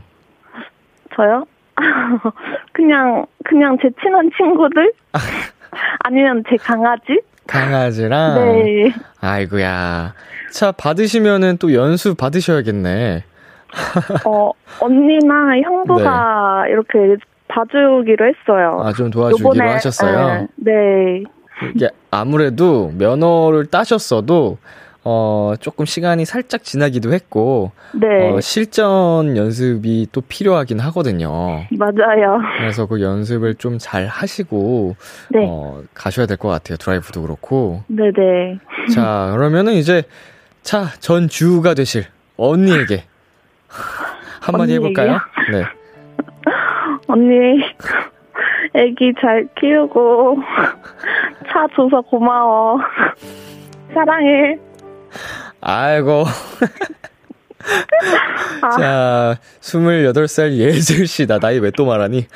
[1.15, 1.45] 저요?
[2.73, 4.93] 그냥 그냥 제 친한 친구들
[6.05, 7.21] 아니면 제 강아지?
[7.47, 8.35] 강아지랑?
[8.35, 8.93] 네.
[9.21, 10.15] 아이고야.
[10.51, 13.25] 차 받으시면은 또 연수 받으셔야겠네.
[14.25, 17.17] 어 언니나 형부가 이렇게
[17.57, 18.81] 봐주기로 했어요.
[18.83, 20.49] 아, 좀 도와주기로 요번에, 하셨어요?
[20.57, 20.73] 네.
[20.73, 21.23] 네.
[21.75, 24.59] 이게 아무래도 면허를 따셨어도
[25.09, 28.29] 어 조금 시간이 살짝 지나기도 했고 네.
[28.29, 31.31] 어, 실전 연습이 또 필요하긴 하거든요.
[31.71, 32.41] 맞아요.
[32.59, 34.97] 그래서 그 연습을 좀 잘 하시고
[35.31, 35.47] 네.
[35.49, 36.77] 어, 가셔야 될 것 같아요.
[36.77, 37.83] 드라이브도 그렇고.
[37.87, 38.59] 네네.
[38.95, 40.03] 자 그러면은 이제
[40.63, 42.05] 차 전주가 되실
[42.37, 43.05] 언니에게
[44.43, 45.19] 한마디 해볼까요?
[45.53, 45.63] 네.
[47.09, 47.61] 언니,
[48.75, 50.39] 애기 잘 키우고,
[51.53, 52.79] 차 줘서 고마워.
[53.95, 54.59] 사랑해.
[55.61, 56.25] 아이고.
[58.63, 62.27] 아, 자, 28살 예슬씨, 나 나이 왜 또 말하니?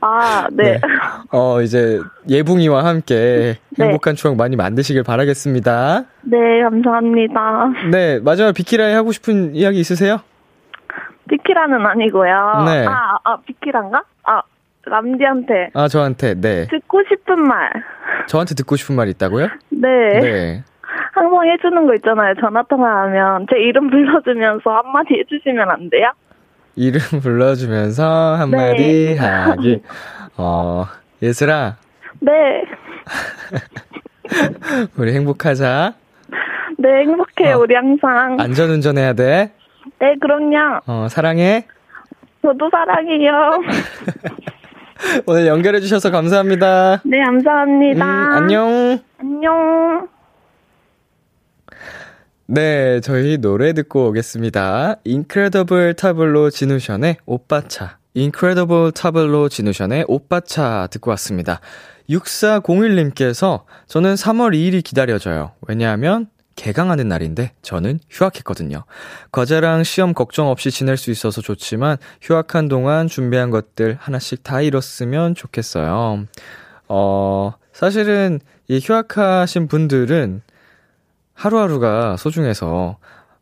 [0.00, 0.80] 아, 네.
[1.30, 3.84] 어, 이제 예붕이와 함께 네.
[3.84, 6.04] 행복한 추억 많이 만드시길 바라겠습니다.
[6.22, 7.40] 네, 감사합니다.
[7.92, 10.20] 네, 마지막 비키라에 하고 싶은 이야기 있으세요?
[11.28, 12.64] 비키라는 아니고요.
[12.66, 12.86] 네.
[12.86, 14.02] 아, 아, 비키란가?
[14.24, 14.42] 아,
[14.84, 16.66] 람디한테 아, 저한테, 네.
[16.68, 17.70] 듣고 싶은 말.
[18.28, 19.48] 저한테 듣고 싶은 말 있다고요?
[19.70, 20.20] 네.
[20.20, 20.64] 네.
[21.12, 22.34] 항상 해주는 거 있잖아요.
[22.40, 23.46] 전화통화하면.
[23.50, 26.12] 제 이름 불러주면서 한마디 해주시면 안 돼요?
[26.76, 29.16] 이름 불러주면서 한마디 네.
[29.16, 29.82] 하기.
[30.36, 30.84] 어,
[31.22, 31.76] 예슬아,
[32.20, 32.62] 네.
[34.98, 35.94] 우리 행복하자.
[36.78, 37.60] 네, 행복해요, 어.
[37.60, 38.36] 우리 항상.
[38.38, 39.52] 안전운전 해야 돼.
[39.98, 40.80] 네, 그럼요.
[40.86, 41.66] 어, 사랑해.
[42.42, 43.60] 저도 사랑해요.
[45.26, 47.02] 오늘 연결해주셔서 감사합니다.
[47.04, 48.04] 네, 음, 감사합니다.
[48.36, 48.98] 안녕.
[49.18, 50.08] 안녕.
[52.46, 54.96] 네, 저희 노래 듣고 오겠습니다.
[55.04, 57.98] Incredible 타블로 진우션의 오빠차.
[58.16, 61.60] Incredible 타블로 진우션의 오빠차 듣고 왔습니다.
[62.08, 65.52] 6401님께서 저는 3월 2일이 기다려져요.
[65.66, 68.84] 왜냐하면 개강하는 날인데 저는 휴학했거든요.
[69.30, 75.34] 과제랑 시험 걱정 없이 지낼 수 있어서 좋지만 휴학한 동안 준비한 것들 하나씩 다 이뤘으면
[75.34, 76.26] 좋겠어요.
[76.88, 80.42] 어, 사실은 이 휴학하신 분들은
[81.34, 82.96] 하루하루가 소중해서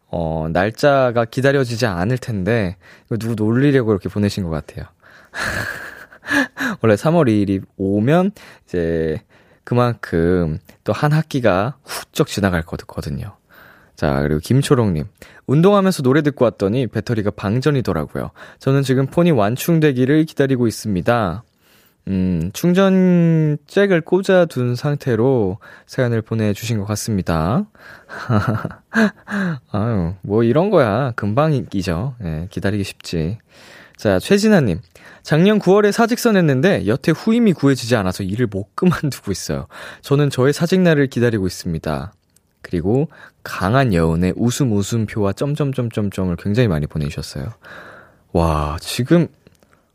[0.08, 2.76] 어, 날짜가 기다려지지 않을 텐데
[3.18, 4.86] 누구 놀리려고 이렇게 보내신 것 같아요.
[6.82, 8.32] 원래 3월 2일이 오면
[8.66, 9.22] 이제
[9.64, 13.36] 그만큼 또 한 학기가 훌쩍 지나갈 거거든요.
[13.96, 15.04] 자, 그리고 김초롱님.
[15.46, 18.30] 운동하면서 노래 듣고 왔더니 배터리가 방전이더라고요.
[18.58, 21.42] 저는 지금 폰이 완충되기를 기다리고 있습니다.
[22.08, 27.64] 음, 충전 잭을 꽂아둔 상태로 사연을 보내주신 것 같습니다.
[29.72, 31.12] 아유, 뭐 이런 거야.
[31.12, 32.16] 금방이죠.
[32.24, 33.38] 예, 기다리기 쉽지.
[33.96, 34.80] 자, 최진아님.
[35.24, 39.66] 작년 9월에 사직서 냈는데 여태 후임이 구해지지 않아서 일을 못 그만두고 있어요.
[40.02, 42.12] 저는 저의 사직날을 기다리고 있습니다.
[42.60, 43.08] 그리고
[43.42, 47.46] 강한 여운의 웃음 웃음표와 점점점점점을 굉장히 많이 보내주셨어요.
[48.32, 49.28] 와, 지금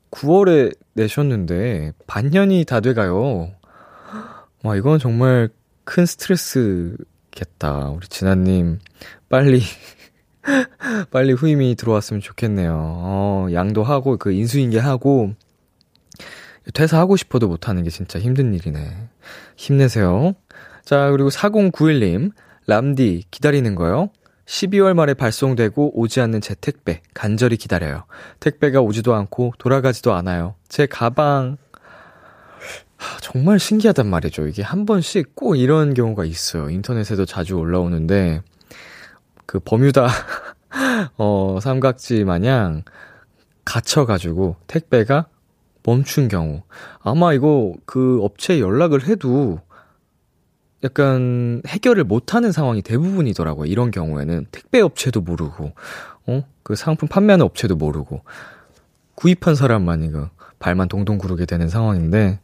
[0.10, 3.52] 9월에 내셨는데 반년이 다 돼가요.
[4.64, 5.50] 와, 이건 정말
[5.84, 7.90] 큰 스트레스겠다.
[7.90, 8.80] 우리 진아님,
[9.30, 9.62] 빨리,
[11.12, 12.74] 빨리 후임이 들어왔으면 좋겠네요.
[12.76, 15.34] 어, 양도 하고, 그 인수인계 하고,
[16.74, 19.10] 퇴사하고 싶어도 못하는 게 진짜 힘든 일이네.
[19.56, 20.34] 힘내세요.
[20.84, 22.32] 자, 그리고 4091님,
[22.68, 24.10] 람디, 기다리는 거요?
[24.46, 28.06] 12월 말에 발송되고 오지 않는 제 택배, 간절히 기다려요.
[28.40, 30.56] 택배가 오지도 않고 돌아가지도 않아요.
[30.68, 31.58] 제 가방,
[32.98, 34.48] 하, 정말 신기하단 말이죠.
[34.48, 36.70] 이게 한 번씩 꼭 이런 경우가 있어요.
[36.70, 38.42] 인터넷에도 자주 올라오는데,
[39.50, 40.08] 그 버뮤다,
[41.18, 42.84] 어, 삼각지 마냥
[43.66, 45.26] 갇혀가지고 택배가
[45.82, 46.62] 멈춘 경우.
[47.00, 49.60] 아마 이거 그 업체에 연락을 해도
[50.84, 53.66] 약간 해결을 못하는 상황이 대부분이더라고요.
[53.66, 55.74] 이런 경우에는 택배 업체도 모르고,
[56.28, 58.22] 어, 그 상품 판매하는 업체도 모르고,
[59.16, 62.40] 구입한 사람만 이거 발만 동동 구르게 되는 상황인데,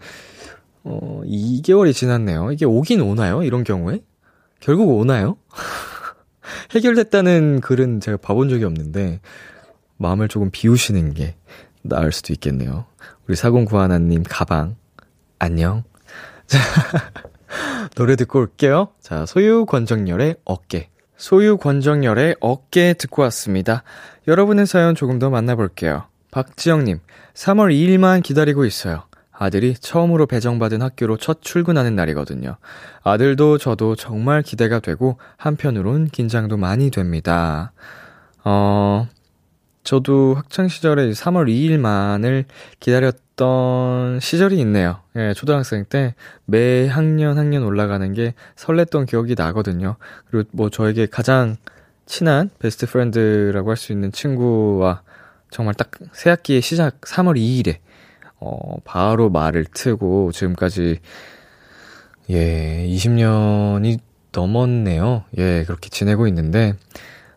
[0.84, 2.52] 어, 2개월이 지났네요.
[2.52, 3.44] 이게 오긴 오나요?
[3.44, 4.02] 이런 경우에?
[4.60, 5.38] 결국 오나요?
[6.72, 9.20] 해결됐다는 글은 제가 봐본 적이 없는데,
[9.98, 11.36] 마음을 조금 비우시는 게
[11.82, 12.86] 나을 수도 있겠네요.
[13.28, 14.76] 우리 4091님 가방,
[15.40, 15.84] 안녕.
[16.48, 16.60] 자,
[17.96, 18.90] 노래 듣고 올게요.
[19.02, 20.90] 자, 소유 권정열의 어깨.
[21.18, 23.84] 소유 권정열의 어깨 듣고 왔습니다.
[24.28, 26.08] 여러분의 사연 조금 더 만나볼게요.
[26.32, 27.00] 박지영님,
[27.34, 29.04] 3월 2일만 기다리고 있어요.
[29.38, 32.58] 아들이 처음으로 배정받은 학교로 첫 출근하는 날이거든요.
[33.04, 37.74] 아들도 저도 정말 기대가 되고, 한편으론 긴장도 많이 됩니다.
[38.44, 39.08] 어,
[39.84, 42.46] 저도 학창시절에 3월 2일만을
[42.80, 45.02] 기다렸던 시절이 있네요.
[45.16, 49.98] 예, 초등학생 때 매 학년 학년 올라가는 게 설렜던 기억이 나거든요.
[50.30, 51.56] 그리고 뭐 저에게 가장
[52.06, 55.02] 친한 best friend라고 할 수 있는 친구와
[55.52, 57.78] 정말 딱 새 학기의 시작 3월 2일에
[58.40, 61.00] 어, 바로 말을 트고 지금까지
[62.30, 64.00] 예, 20년이
[64.32, 65.24] 넘었네요.
[65.38, 66.74] 예, 그렇게 지내고 있는데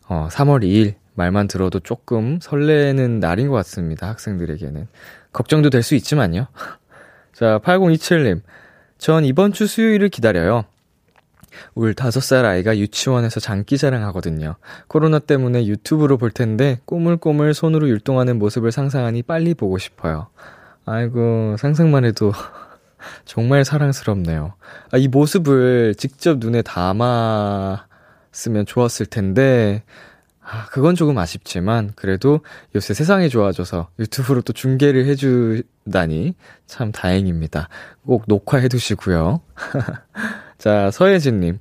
[0.09, 4.09] 어, 3월 2일 말만 들어도 조금 설레는 날인 것 같습니다.
[4.09, 4.87] 학생들에게는.
[5.33, 6.47] 걱정도 될 수 있지만요.
[7.35, 8.41] 자, 8027님.
[8.99, 10.65] 전 이번 주 수요일을 기다려요.
[11.75, 14.57] 울 5살 아이가 유치원에서 장기 자랑 하거든요.
[14.87, 20.29] 코로나 때문에 유튜브로 볼 텐데 꼬물꼬물 손으로 율동하는 모습을 상상하니 빨리 보고 싶어요.
[20.90, 22.33] 아이고, 상상만 해도
[23.27, 24.55] 정말 사랑스럽네요.
[24.90, 27.87] 아, 이 모습을 직접 눈에 담았으면
[28.66, 29.83] 좋았을 텐데,
[30.40, 32.40] 아, 그건 조금 아쉽지만, 그래도
[32.74, 36.35] 요새 세상이 좋아져서 유튜브로 또 중계를 해주다니
[36.66, 37.68] 참 다행입니다.
[38.07, 39.42] 꼭 녹화해 두시고요.
[40.57, 41.59] 자, 서혜진님.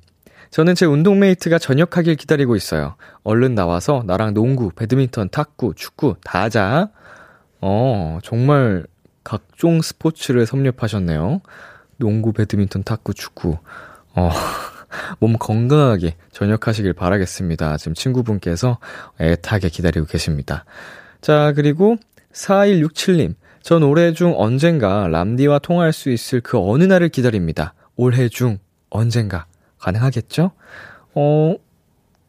[0.51, 2.95] 저는 제 운동메이트가 전역하길 기다리고 있어요.
[3.23, 6.89] 얼른 나와서 나랑 농구, 배드민턴, 탁구, 축구 다 하자.
[7.59, 8.85] 어, 정말
[9.27, 11.41] 각종 스포츠를 섭렵하셨네요.
[11.97, 13.57] 농구, 배드민턴, 탁구, 축구.
[14.15, 14.29] 어.
[15.19, 17.75] 몸 건강하게 전역하시길 바라겠습니다.
[17.75, 18.79] 지금 친구분께서
[19.19, 20.63] 애타게 기다리고 계십니다.
[21.19, 21.97] 자, 그리고
[22.31, 23.35] 4167님.
[23.61, 27.73] 전 올해 중 언젠가 람디와 통화할 수 있을 그 어느 날을 기다립니다.
[27.97, 28.59] 올해 중
[28.89, 29.45] 언젠가
[29.79, 30.51] 가능하겠죠?
[31.15, 31.55] 어,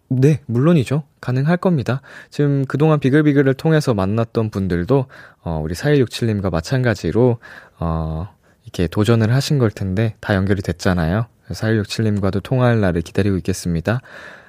[0.09, 1.05] 네, 물론이죠.
[1.21, 2.01] 가능할 겁니다.
[2.31, 5.07] 지금 그동안 비글비글을 통해서 만났던 분들도,
[5.43, 7.39] 어, 우리 4167님과 마찬가지로,
[7.79, 8.29] 어,
[8.65, 11.27] 이렇게 도전을 하신 걸 텐데, 다 연결이 됐잖아요.
[11.51, 14.01] 4167님과도 통화할 날을 기다리고 있겠습니다.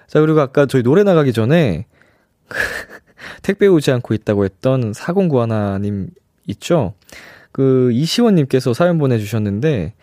[0.07, 1.85] 자, 그리고 아까 저희 노래 나가기 전에
[3.43, 6.09] 택배 오지 않고 있다고 했던 4091님
[6.47, 6.93] 있죠?
[7.51, 9.93] 그 이시원님께서 사연 보내주셨는데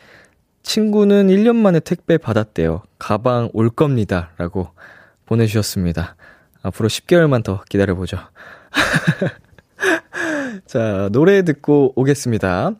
[0.63, 2.83] 친구는 1년 만에 택배 받았대요.
[2.99, 4.33] 가방 올 겁니다.
[4.37, 4.71] 라고
[5.25, 6.17] 보내주셨습니다.
[6.67, 8.19] 앞으로 10개월만 더 기다려보죠.
[10.67, 12.73] 자, 노래 듣고 오겠습니다.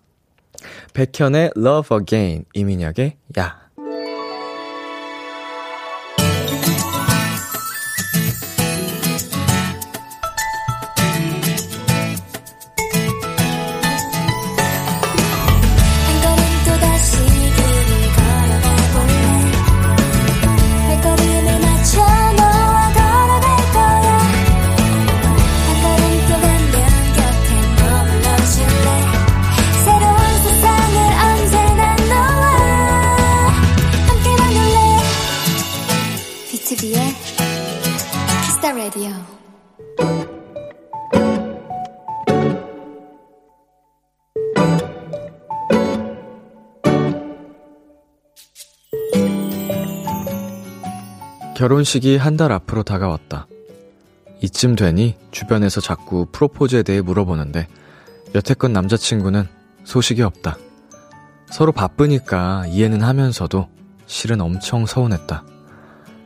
[0.93, 3.66] 백현의 Love Again, 이민혁의 야.
[51.67, 53.49] 결혼식이 한 달 앞으로 다가왔다.
[54.41, 57.67] 이쯤 되니 주변에서 자꾸 프로포즈에 대해 물어보는데
[58.37, 59.49] 여태껏 남자친구는
[59.83, 60.59] 소식이 없다.
[61.51, 63.67] 서로 바쁘니까 이해는 하면서도
[64.07, 65.43] 실은 엄청 서운했다.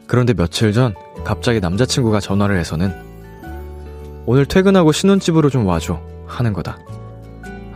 [0.07, 2.93] 그런데 며칠 전 갑자기 남자친구가 전화를 해서는
[4.27, 6.77] 오늘 퇴근하고 신혼집으로 좀 와줘 하는 거다.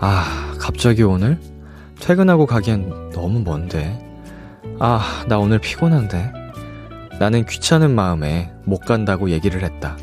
[0.01, 1.41] 아, 갑자기 오늘?
[1.99, 4.07] 퇴근하고 가기엔 너무 먼데.
[4.81, 6.43] 아, 나 오늘 피곤한데.
[7.19, 9.97] 나는 귀찮은 마음에 못 간다고 얘기를 했다.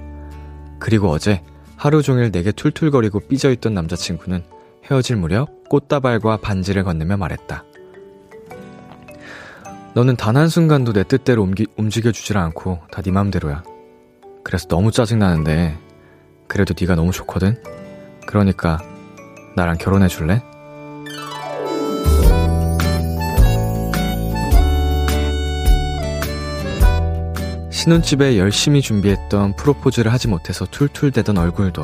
[0.80, 1.44] 그리고 어제
[1.76, 4.44] 하루 종일 내게 툴툴거리고 삐져있던 남자친구는
[4.90, 7.64] 헤어질 무렵 꽃다발과 반지를 건네며 말했다.
[9.94, 13.64] 너는 단 한순간도 내 뜻대로 옮기, 움직여주질 않고 다 네 맘대로야.
[14.44, 15.78] 그래서 너무 짜증나는데
[16.48, 17.62] 그래도 네가 너무 좋거든?
[18.26, 18.80] 그러니까
[19.56, 20.42] 나랑 결혼해 줄래?
[27.82, 31.84] 신혼집에 열심히 준비했던 프로포즈를 하지 못해서 툴툴대던 얼굴도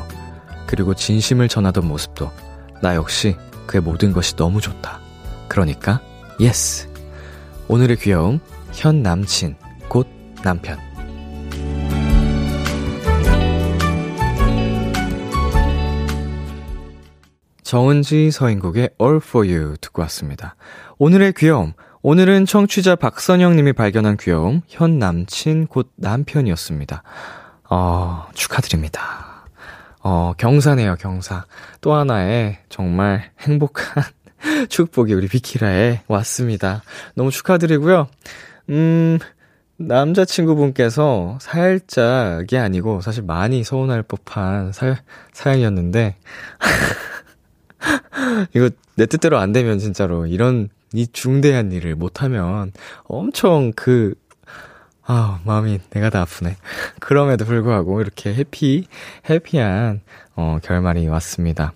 [0.68, 2.32] 그리고 진심을 전하던 모습도
[2.84, 3.36] 나 역시
[3.66, 5.00] 그의 모든 것이 너무 좋다.
[5.48, 6.00] 그러니까
[6.40, 6.88] yes.
[7.68, 8.40] 오늘의 귀여움
[8.74, 9.56] 현 남친
[9.90, 10.08] 곧
[10.44, 10.78] 남편
[17.64, 20.58] 정은지 서인국의 All For You 듣고 왔습니다.
[21.00, 21.74] 오늘의 귀여움
[22.10, 27.04] 오늘은 청취자 박선영님이 발견한 귀여움 현 남친 곧 남편이었습니다.
[27.70, 29.46] 어, 축하드립니다.
[30.02, 31.44] 어, 경사네요, 경사.
[31.82, 34.06] 또 하나의 정말 행복한
[34.70, 36.82] 축복이 우리 비키라에 왔습니다.
[37.14, 38.08] 너무 축하드리고요.
[38.70, 39.20] 음,
[39.76, 44.96] 남자친구분께서 살짝이 아니고 사실 많이 서운할 법한 사,
[45.34, 46.16] 사연이었는데,
[48.56, 52.72] 이거 내 뜻대로 안 되면 진짜로 이런 이 중대한 일을 못하면
[53.04, 54.16] 엄청 그,
[55.06, 56.56] 아, 마음이 내가 다 아프네.
[57.00, 58.88] 그럼에도 불구하고 이렇게 해피,
[59.30, 60.02] 해피한,
[60.36, 61.74] 어, 결말이 왔습니다.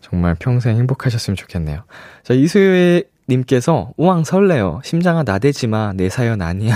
[0.00, 1.84] 정말 평생 행복하셨으면 좋겠네요.
[2.24, 4.80] 자, 이수혜 님께서, 우왕 설레요.
[4.82, 5.92] 심장아 나대지 마.
[5.92, 6.74] 내 사연 아니야.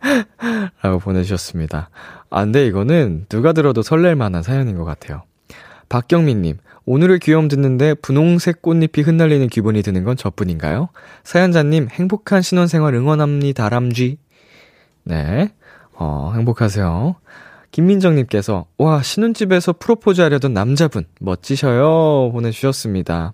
[0.82, 1.88] 라고 보내주셨습니다.
[2.30, 5.22] 아, 근데 이거는 누가 들어도 설렐 만한 사연인 것 같아요.
[5.88, 10.88] 박경민님, 오늘의 귀여움 듣는데 분홍색 꽃잎이 흩날리는 기분이 드는 건 저뿐인가요?
[11.24, 14.18] 사연자님, 행복한 신혼생활 응원합니다, 람쥐.
[15.04, 15.52] 네,
[15.94, 17.16] 어, 행복하세요.
[17.70, 22.30] 김민정님께서, 와, 신혼집에서 프로포즈 하려던 남자분, 멋지셔요.
[22.32, 23.32] 보내주셨습니다.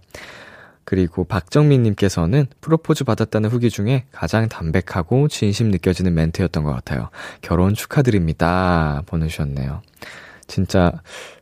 [0.84, 7.10] 그리고 박정민님께서는 프로포즈 받았다는 후기 중에 가장 담백하고 진심 느껴지는 멘트였던 것 같아요.
[7.42, 9.02] 결혼 축하드립니다.
[9.06, 9.82] 보내주셨네요.
[10.46, 10.92] 진짜,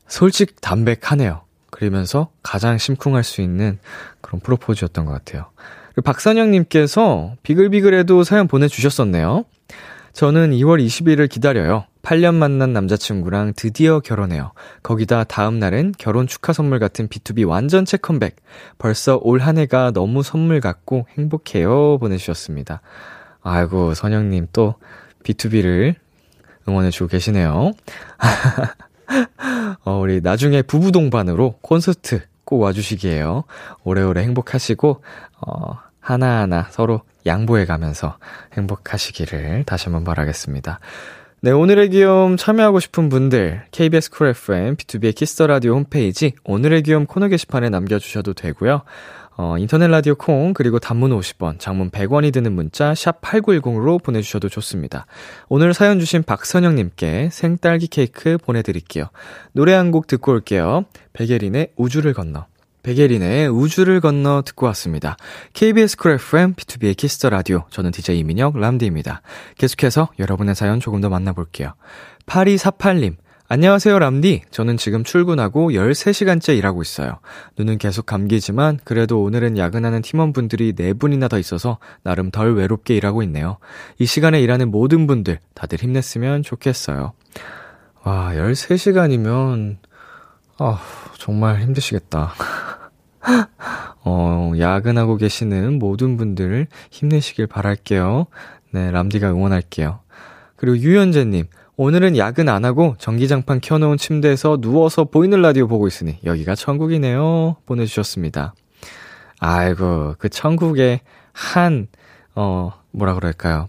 [0.09, 1.46] 솔직 담백하네요.
[1.71, 3.79] 그러면서 가장 심쿵할 수 있는
[4.21, 5.47] 그런 프로포즈였던 것 같아요.
[6.05, 9.45] 박선영님께서 비글비글해도 사연 보내주셨었네요.
[10.13, 11.85] 저는 2월 20일을 기다려요.
[12.03, 14.53] 8년 만난 남자친구랑 드디어 결혼해요.
[14.83, 18.37] 거기다 다음 날은 결혼 축하 선물 같은 B2B 완전체 컴백.
[18.79, 21.99] 벌써 올 한 해가 너무 선물 같고 행복해요.
[21.99, 22.81] 보내주셨습니다.
[23.43, 24.75] 아이고, 선영님 또
[25.25, 25.95] B2B를
[26.69, 27.73] 응원해주고 계시네요.
[29.85, 33.45] 어, 우리 나중에 부부 동반으로 콘서트 꼭 와주시기에요.
[33.85, 35.03] 오래오래 행복하시고,
[35.41, 38.19] 어, 하나하나 서로 양보해 가면서
[38.55, 40.79] 행복하시기를 다시 한번 바라겠습니다.
[41.43, 46.83] 네, 오늘의 귀여움 참여하고 싶은 분들, KBS Cool FM, 비투비의 Kiss the Radio 홈페이지, 오늘의
[46.85, 48.83] 귀여움 코너 게시판에 남겨주셔도 되고요.
[49.39, 54.49] 어, 인터넷 라디오 콩, 그리고 단문 50원, 장문 100원이 드는 문자, 샵 8910으로 보내 주셔도
[54.49, 55.05] 좋습니다.
[55.49, 59.11] 오늘 사연 주신 박선영 님께 생딸기 케이크 보내 드릴게요.
[59.53, 60.85] 노래 한 곡 듣고 올게요.
[61.13, 62.47] 백예린의 우주를 건너.
[62.83, 65.17] 백예린의 우주를 건너 듣고 왔습니다.
[65.55, 67.65] KBS Cool FM, 비투비의 Kiss the Radio.
[67.71, 69.23] 저는 DJ 이민혁, 람디입니다.
[69.59, 71.75] 계속해서 여러분의 사연 조금 더 만나볼게요.
[72.27, 73.17] 8248님.
[73.49, 74.43] 안녕하세요, 람디.
[74.51, 77.21] 저는 지금 출근하고 13시간째 일하고 있어요.
[77.57, 83.59] 눈은 계속 감기지만 그래도 오늘은 야근하는 팀원분들이 4분이나 더 있어서 나름 덜 외롭게 일하고 있네요.
[84.01, 87.13] 이 시간에 일하는 모든 분들 다들 힘냈으면 좋겠어요.
[88.03, 89.77] 와, 13시간이면
[90.59, 90.81] 아,
[91.17, 92.33] 정말 힘드시겠다.
[94.03, 98.27] 어, 야근하고 계시는 모든 분들 힘내시길 바랄게요.
[98.73, 100.01] 네, 람디가 응원할게요.
[100.57, 101.47] 그리고 유현재님,
[101.79, 107.57] 오늘은 야근 안 하고 전기장판 켜놓은 침대에서 누워서 보이는 라디오 보고 있으니 여기가 천국이네요.
[107.67, 108.55] 보내주셨습니다.
[109.41, 111.01] 아이고, 그 천국의
[111.33, 111.89] 한,
[112.35, 113.69] 어, 뭐라 그럴까요?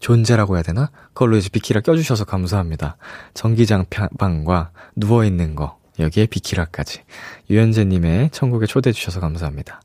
[0.00, 0.90] 존재라고 해야 되나?
[1.12, 2.96] 그걸로 이제 비키라 껴주셔서 감사합니다.
[3.34, 7.02] 전기장판과 누워있는 거, 여기에 비키라까지.
[7.48, 9.80] 유현재님의 천국에 초대해주셔서 감사합니다.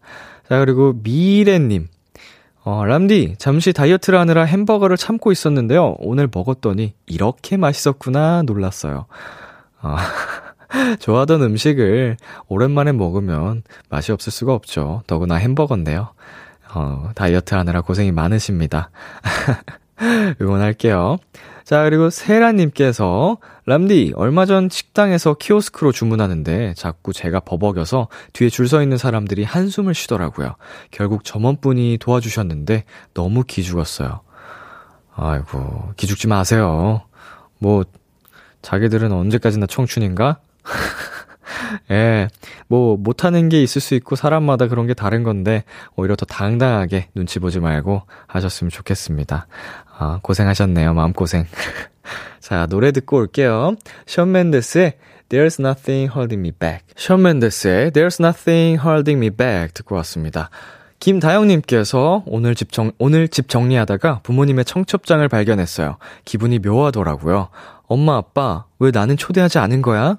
[0.50, 1.90] 자, 그리고 미래님.
[2.72, 5.96] 어, 람디, 잠시 다이어트를 하느라 햄버거를 참고 있었는데요.
[5.98, 9.08] 오늘 먹었더니 이렇게 맛있었구나 놀랐어요.
[9.82, 9.96] 어,
[11.02, 12.18] 좋아하던 음식을
[12.48, 15.02] 오랜만에 먹으면 맛이 없을 수가 없죠.
[15.08, 16.10] 더구나 햄버거인데요.
[16.76, 18.92] 어, 다이어트 하느라 고생이 많으십니다.
[20.40, 21.18] 응원할게요.
[21.70, 28.82] 자, 그리고 세라님께서, 람디, 얼마 전 식당에서 키오스크로 주문하는데 자꾸 제가 버벅여서 뒤에 줄 서
[28.82, 30.56] 있는 사람들이 한숨을 쉬더라고요.
[30.90, 34.22] 결국 점원분이 도와주셨는데 너무 기죽었어요.
[35.16, 37.04] 아이고, 기죽지 마세요.
[37.60, 37.84] 뭐,
[38.64, 40.40] 자기들은 언제까지나 청춘인가?
[41.92, 42.28] 예,
[42.68, 45.64] 뭐, 못하는 게 있을 수 있고, 사람마다 그런 게 다른 건데,
[45.96, 49.48] 오히려 더 당당하게 눈치 보지 말고 하셨으면 좋겠습니다.
[49.98, 50.94] 아, 고생하셨네요.
[50.94, 51.46] 마음고생.
[52.40, 53.76] 자, 노래 듣고 올게요.
[54.06, 54.94] 션 맨데스의
[55.30, 56.86] There's Nothing Holding Me Back.
[56.96, 60.50] 션 맨데스의 There's Nothing Holding Me Back 듣고 왔습니다.
[61.00, 65.98] 김다영님께서 오늘 집 정, 오늘 집 정리하다가 부모님의 청첩장을 발견했어요.
[66.26, 67.50] 기분이 묘하더라고요.
[67.88, 70.18] 엄마, 아빠, 왜 나는 초대하지 않은 거야?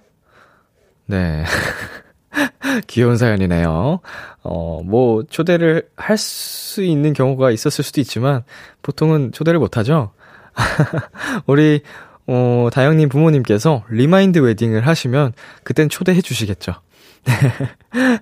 [1.11, 1.45] 네.
[2.87, 4.01] 귀여운 사연이네요.
[4.43, 8.45] 어, 뭐, 초대를 할 수 있는 경우가 있었을 수도 있지만,
[8.83, 10.13] 보통은 초대를 못하죠?
[11.47, 11.83] 우리,
[12.29, 15.33] 어, 다영님 부모님께서 remind wedding을 하시면,
[15.65, 16.75] 그땐 초대해 주시겠죠.
[17.27, 17.35] 네.
[17.93, 18.21] 자,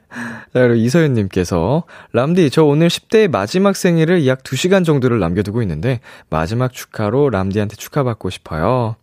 [0.54, 7.28] 그리고 이서연님께서, 람디, 저 오늘 10대의 마지막 생일을 약 2시간 정도를 남겨두고 있는데, 마지막 축하로
[7.28, 8.96] 람디한테 축하받고 싶어요.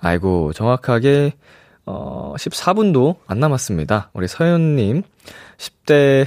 [0.00, 1.34] 아이고, 정확하게,
[1.90, 4.10] 어, 14분도 안 남았습니다.
[4.12, 5.02] 우리 서현님,
[5.56, 6.26] 10대,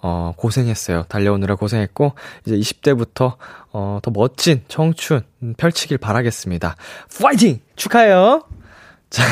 [0.00, 1.02] 어, 고생했어요.
[1.08, 2.14] 달려오느라 고생했고,
[2.46, 3.36] 이제 20대부터,
[3.72, 5.20] 어, 더 멋진 청춘
[5.58, 6.76] 펼치길 바라겠습니다.
[7.20, 7.60] 파이팅!
[7.76, 8.42] 축하해요!
[9.10, 9.22] 자,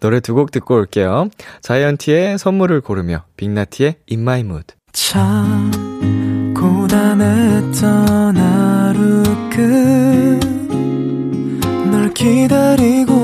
[0.00, 1.28] 노래 두 곡 듣고 올게요.
[1.62, 4.74] 자이언티의 선물을 고르며, 빅나티의 In My Mood.
[4.92, 5.70] 참
[6.56, 10.40] 고단했던 하루 끝
[11.90, 13.23] 널 기다리고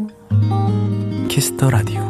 [1.31, 2.01] Kiss the Radio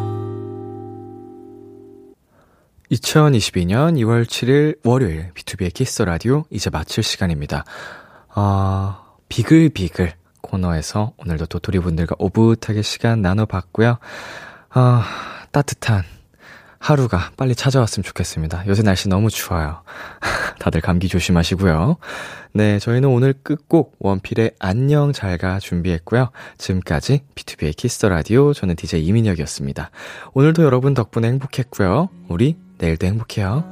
[2.91, 7.63] 2022년 2월 7일 월요일 비투비의 Kiss the Radio 이제 마칠 시간입니다.
[8.29, 13.99] 아, 비글비글 코너에서 오늘도 도토리 분들과 오붓하게 시간 나눠봤고요.
[14.71, 15.05] 아,
[15.51, 16.03] 따뜻한
[16.81, 18.65] 하루가 빨리 찾아왔으면 좋겠습니다.
[18.65, 19.83] 요새 날씨 너무 추워요.
[20.59, 21.97] 다들 감기 조심하시고요.
[22.53, 26.31] 네, 저희는 오늘 끝곡 원필의 안녕 잘가 준비했고요.
[26.57, 29.91] 지금까지 비투비의 Kiss the Radio 저는 DJ 이민혁이었습니다.
[30.33, 32.09] 오늘도 여러분 덕분에 행복했고요.
[32.27, 33.63] 우리 내일도 행복해요.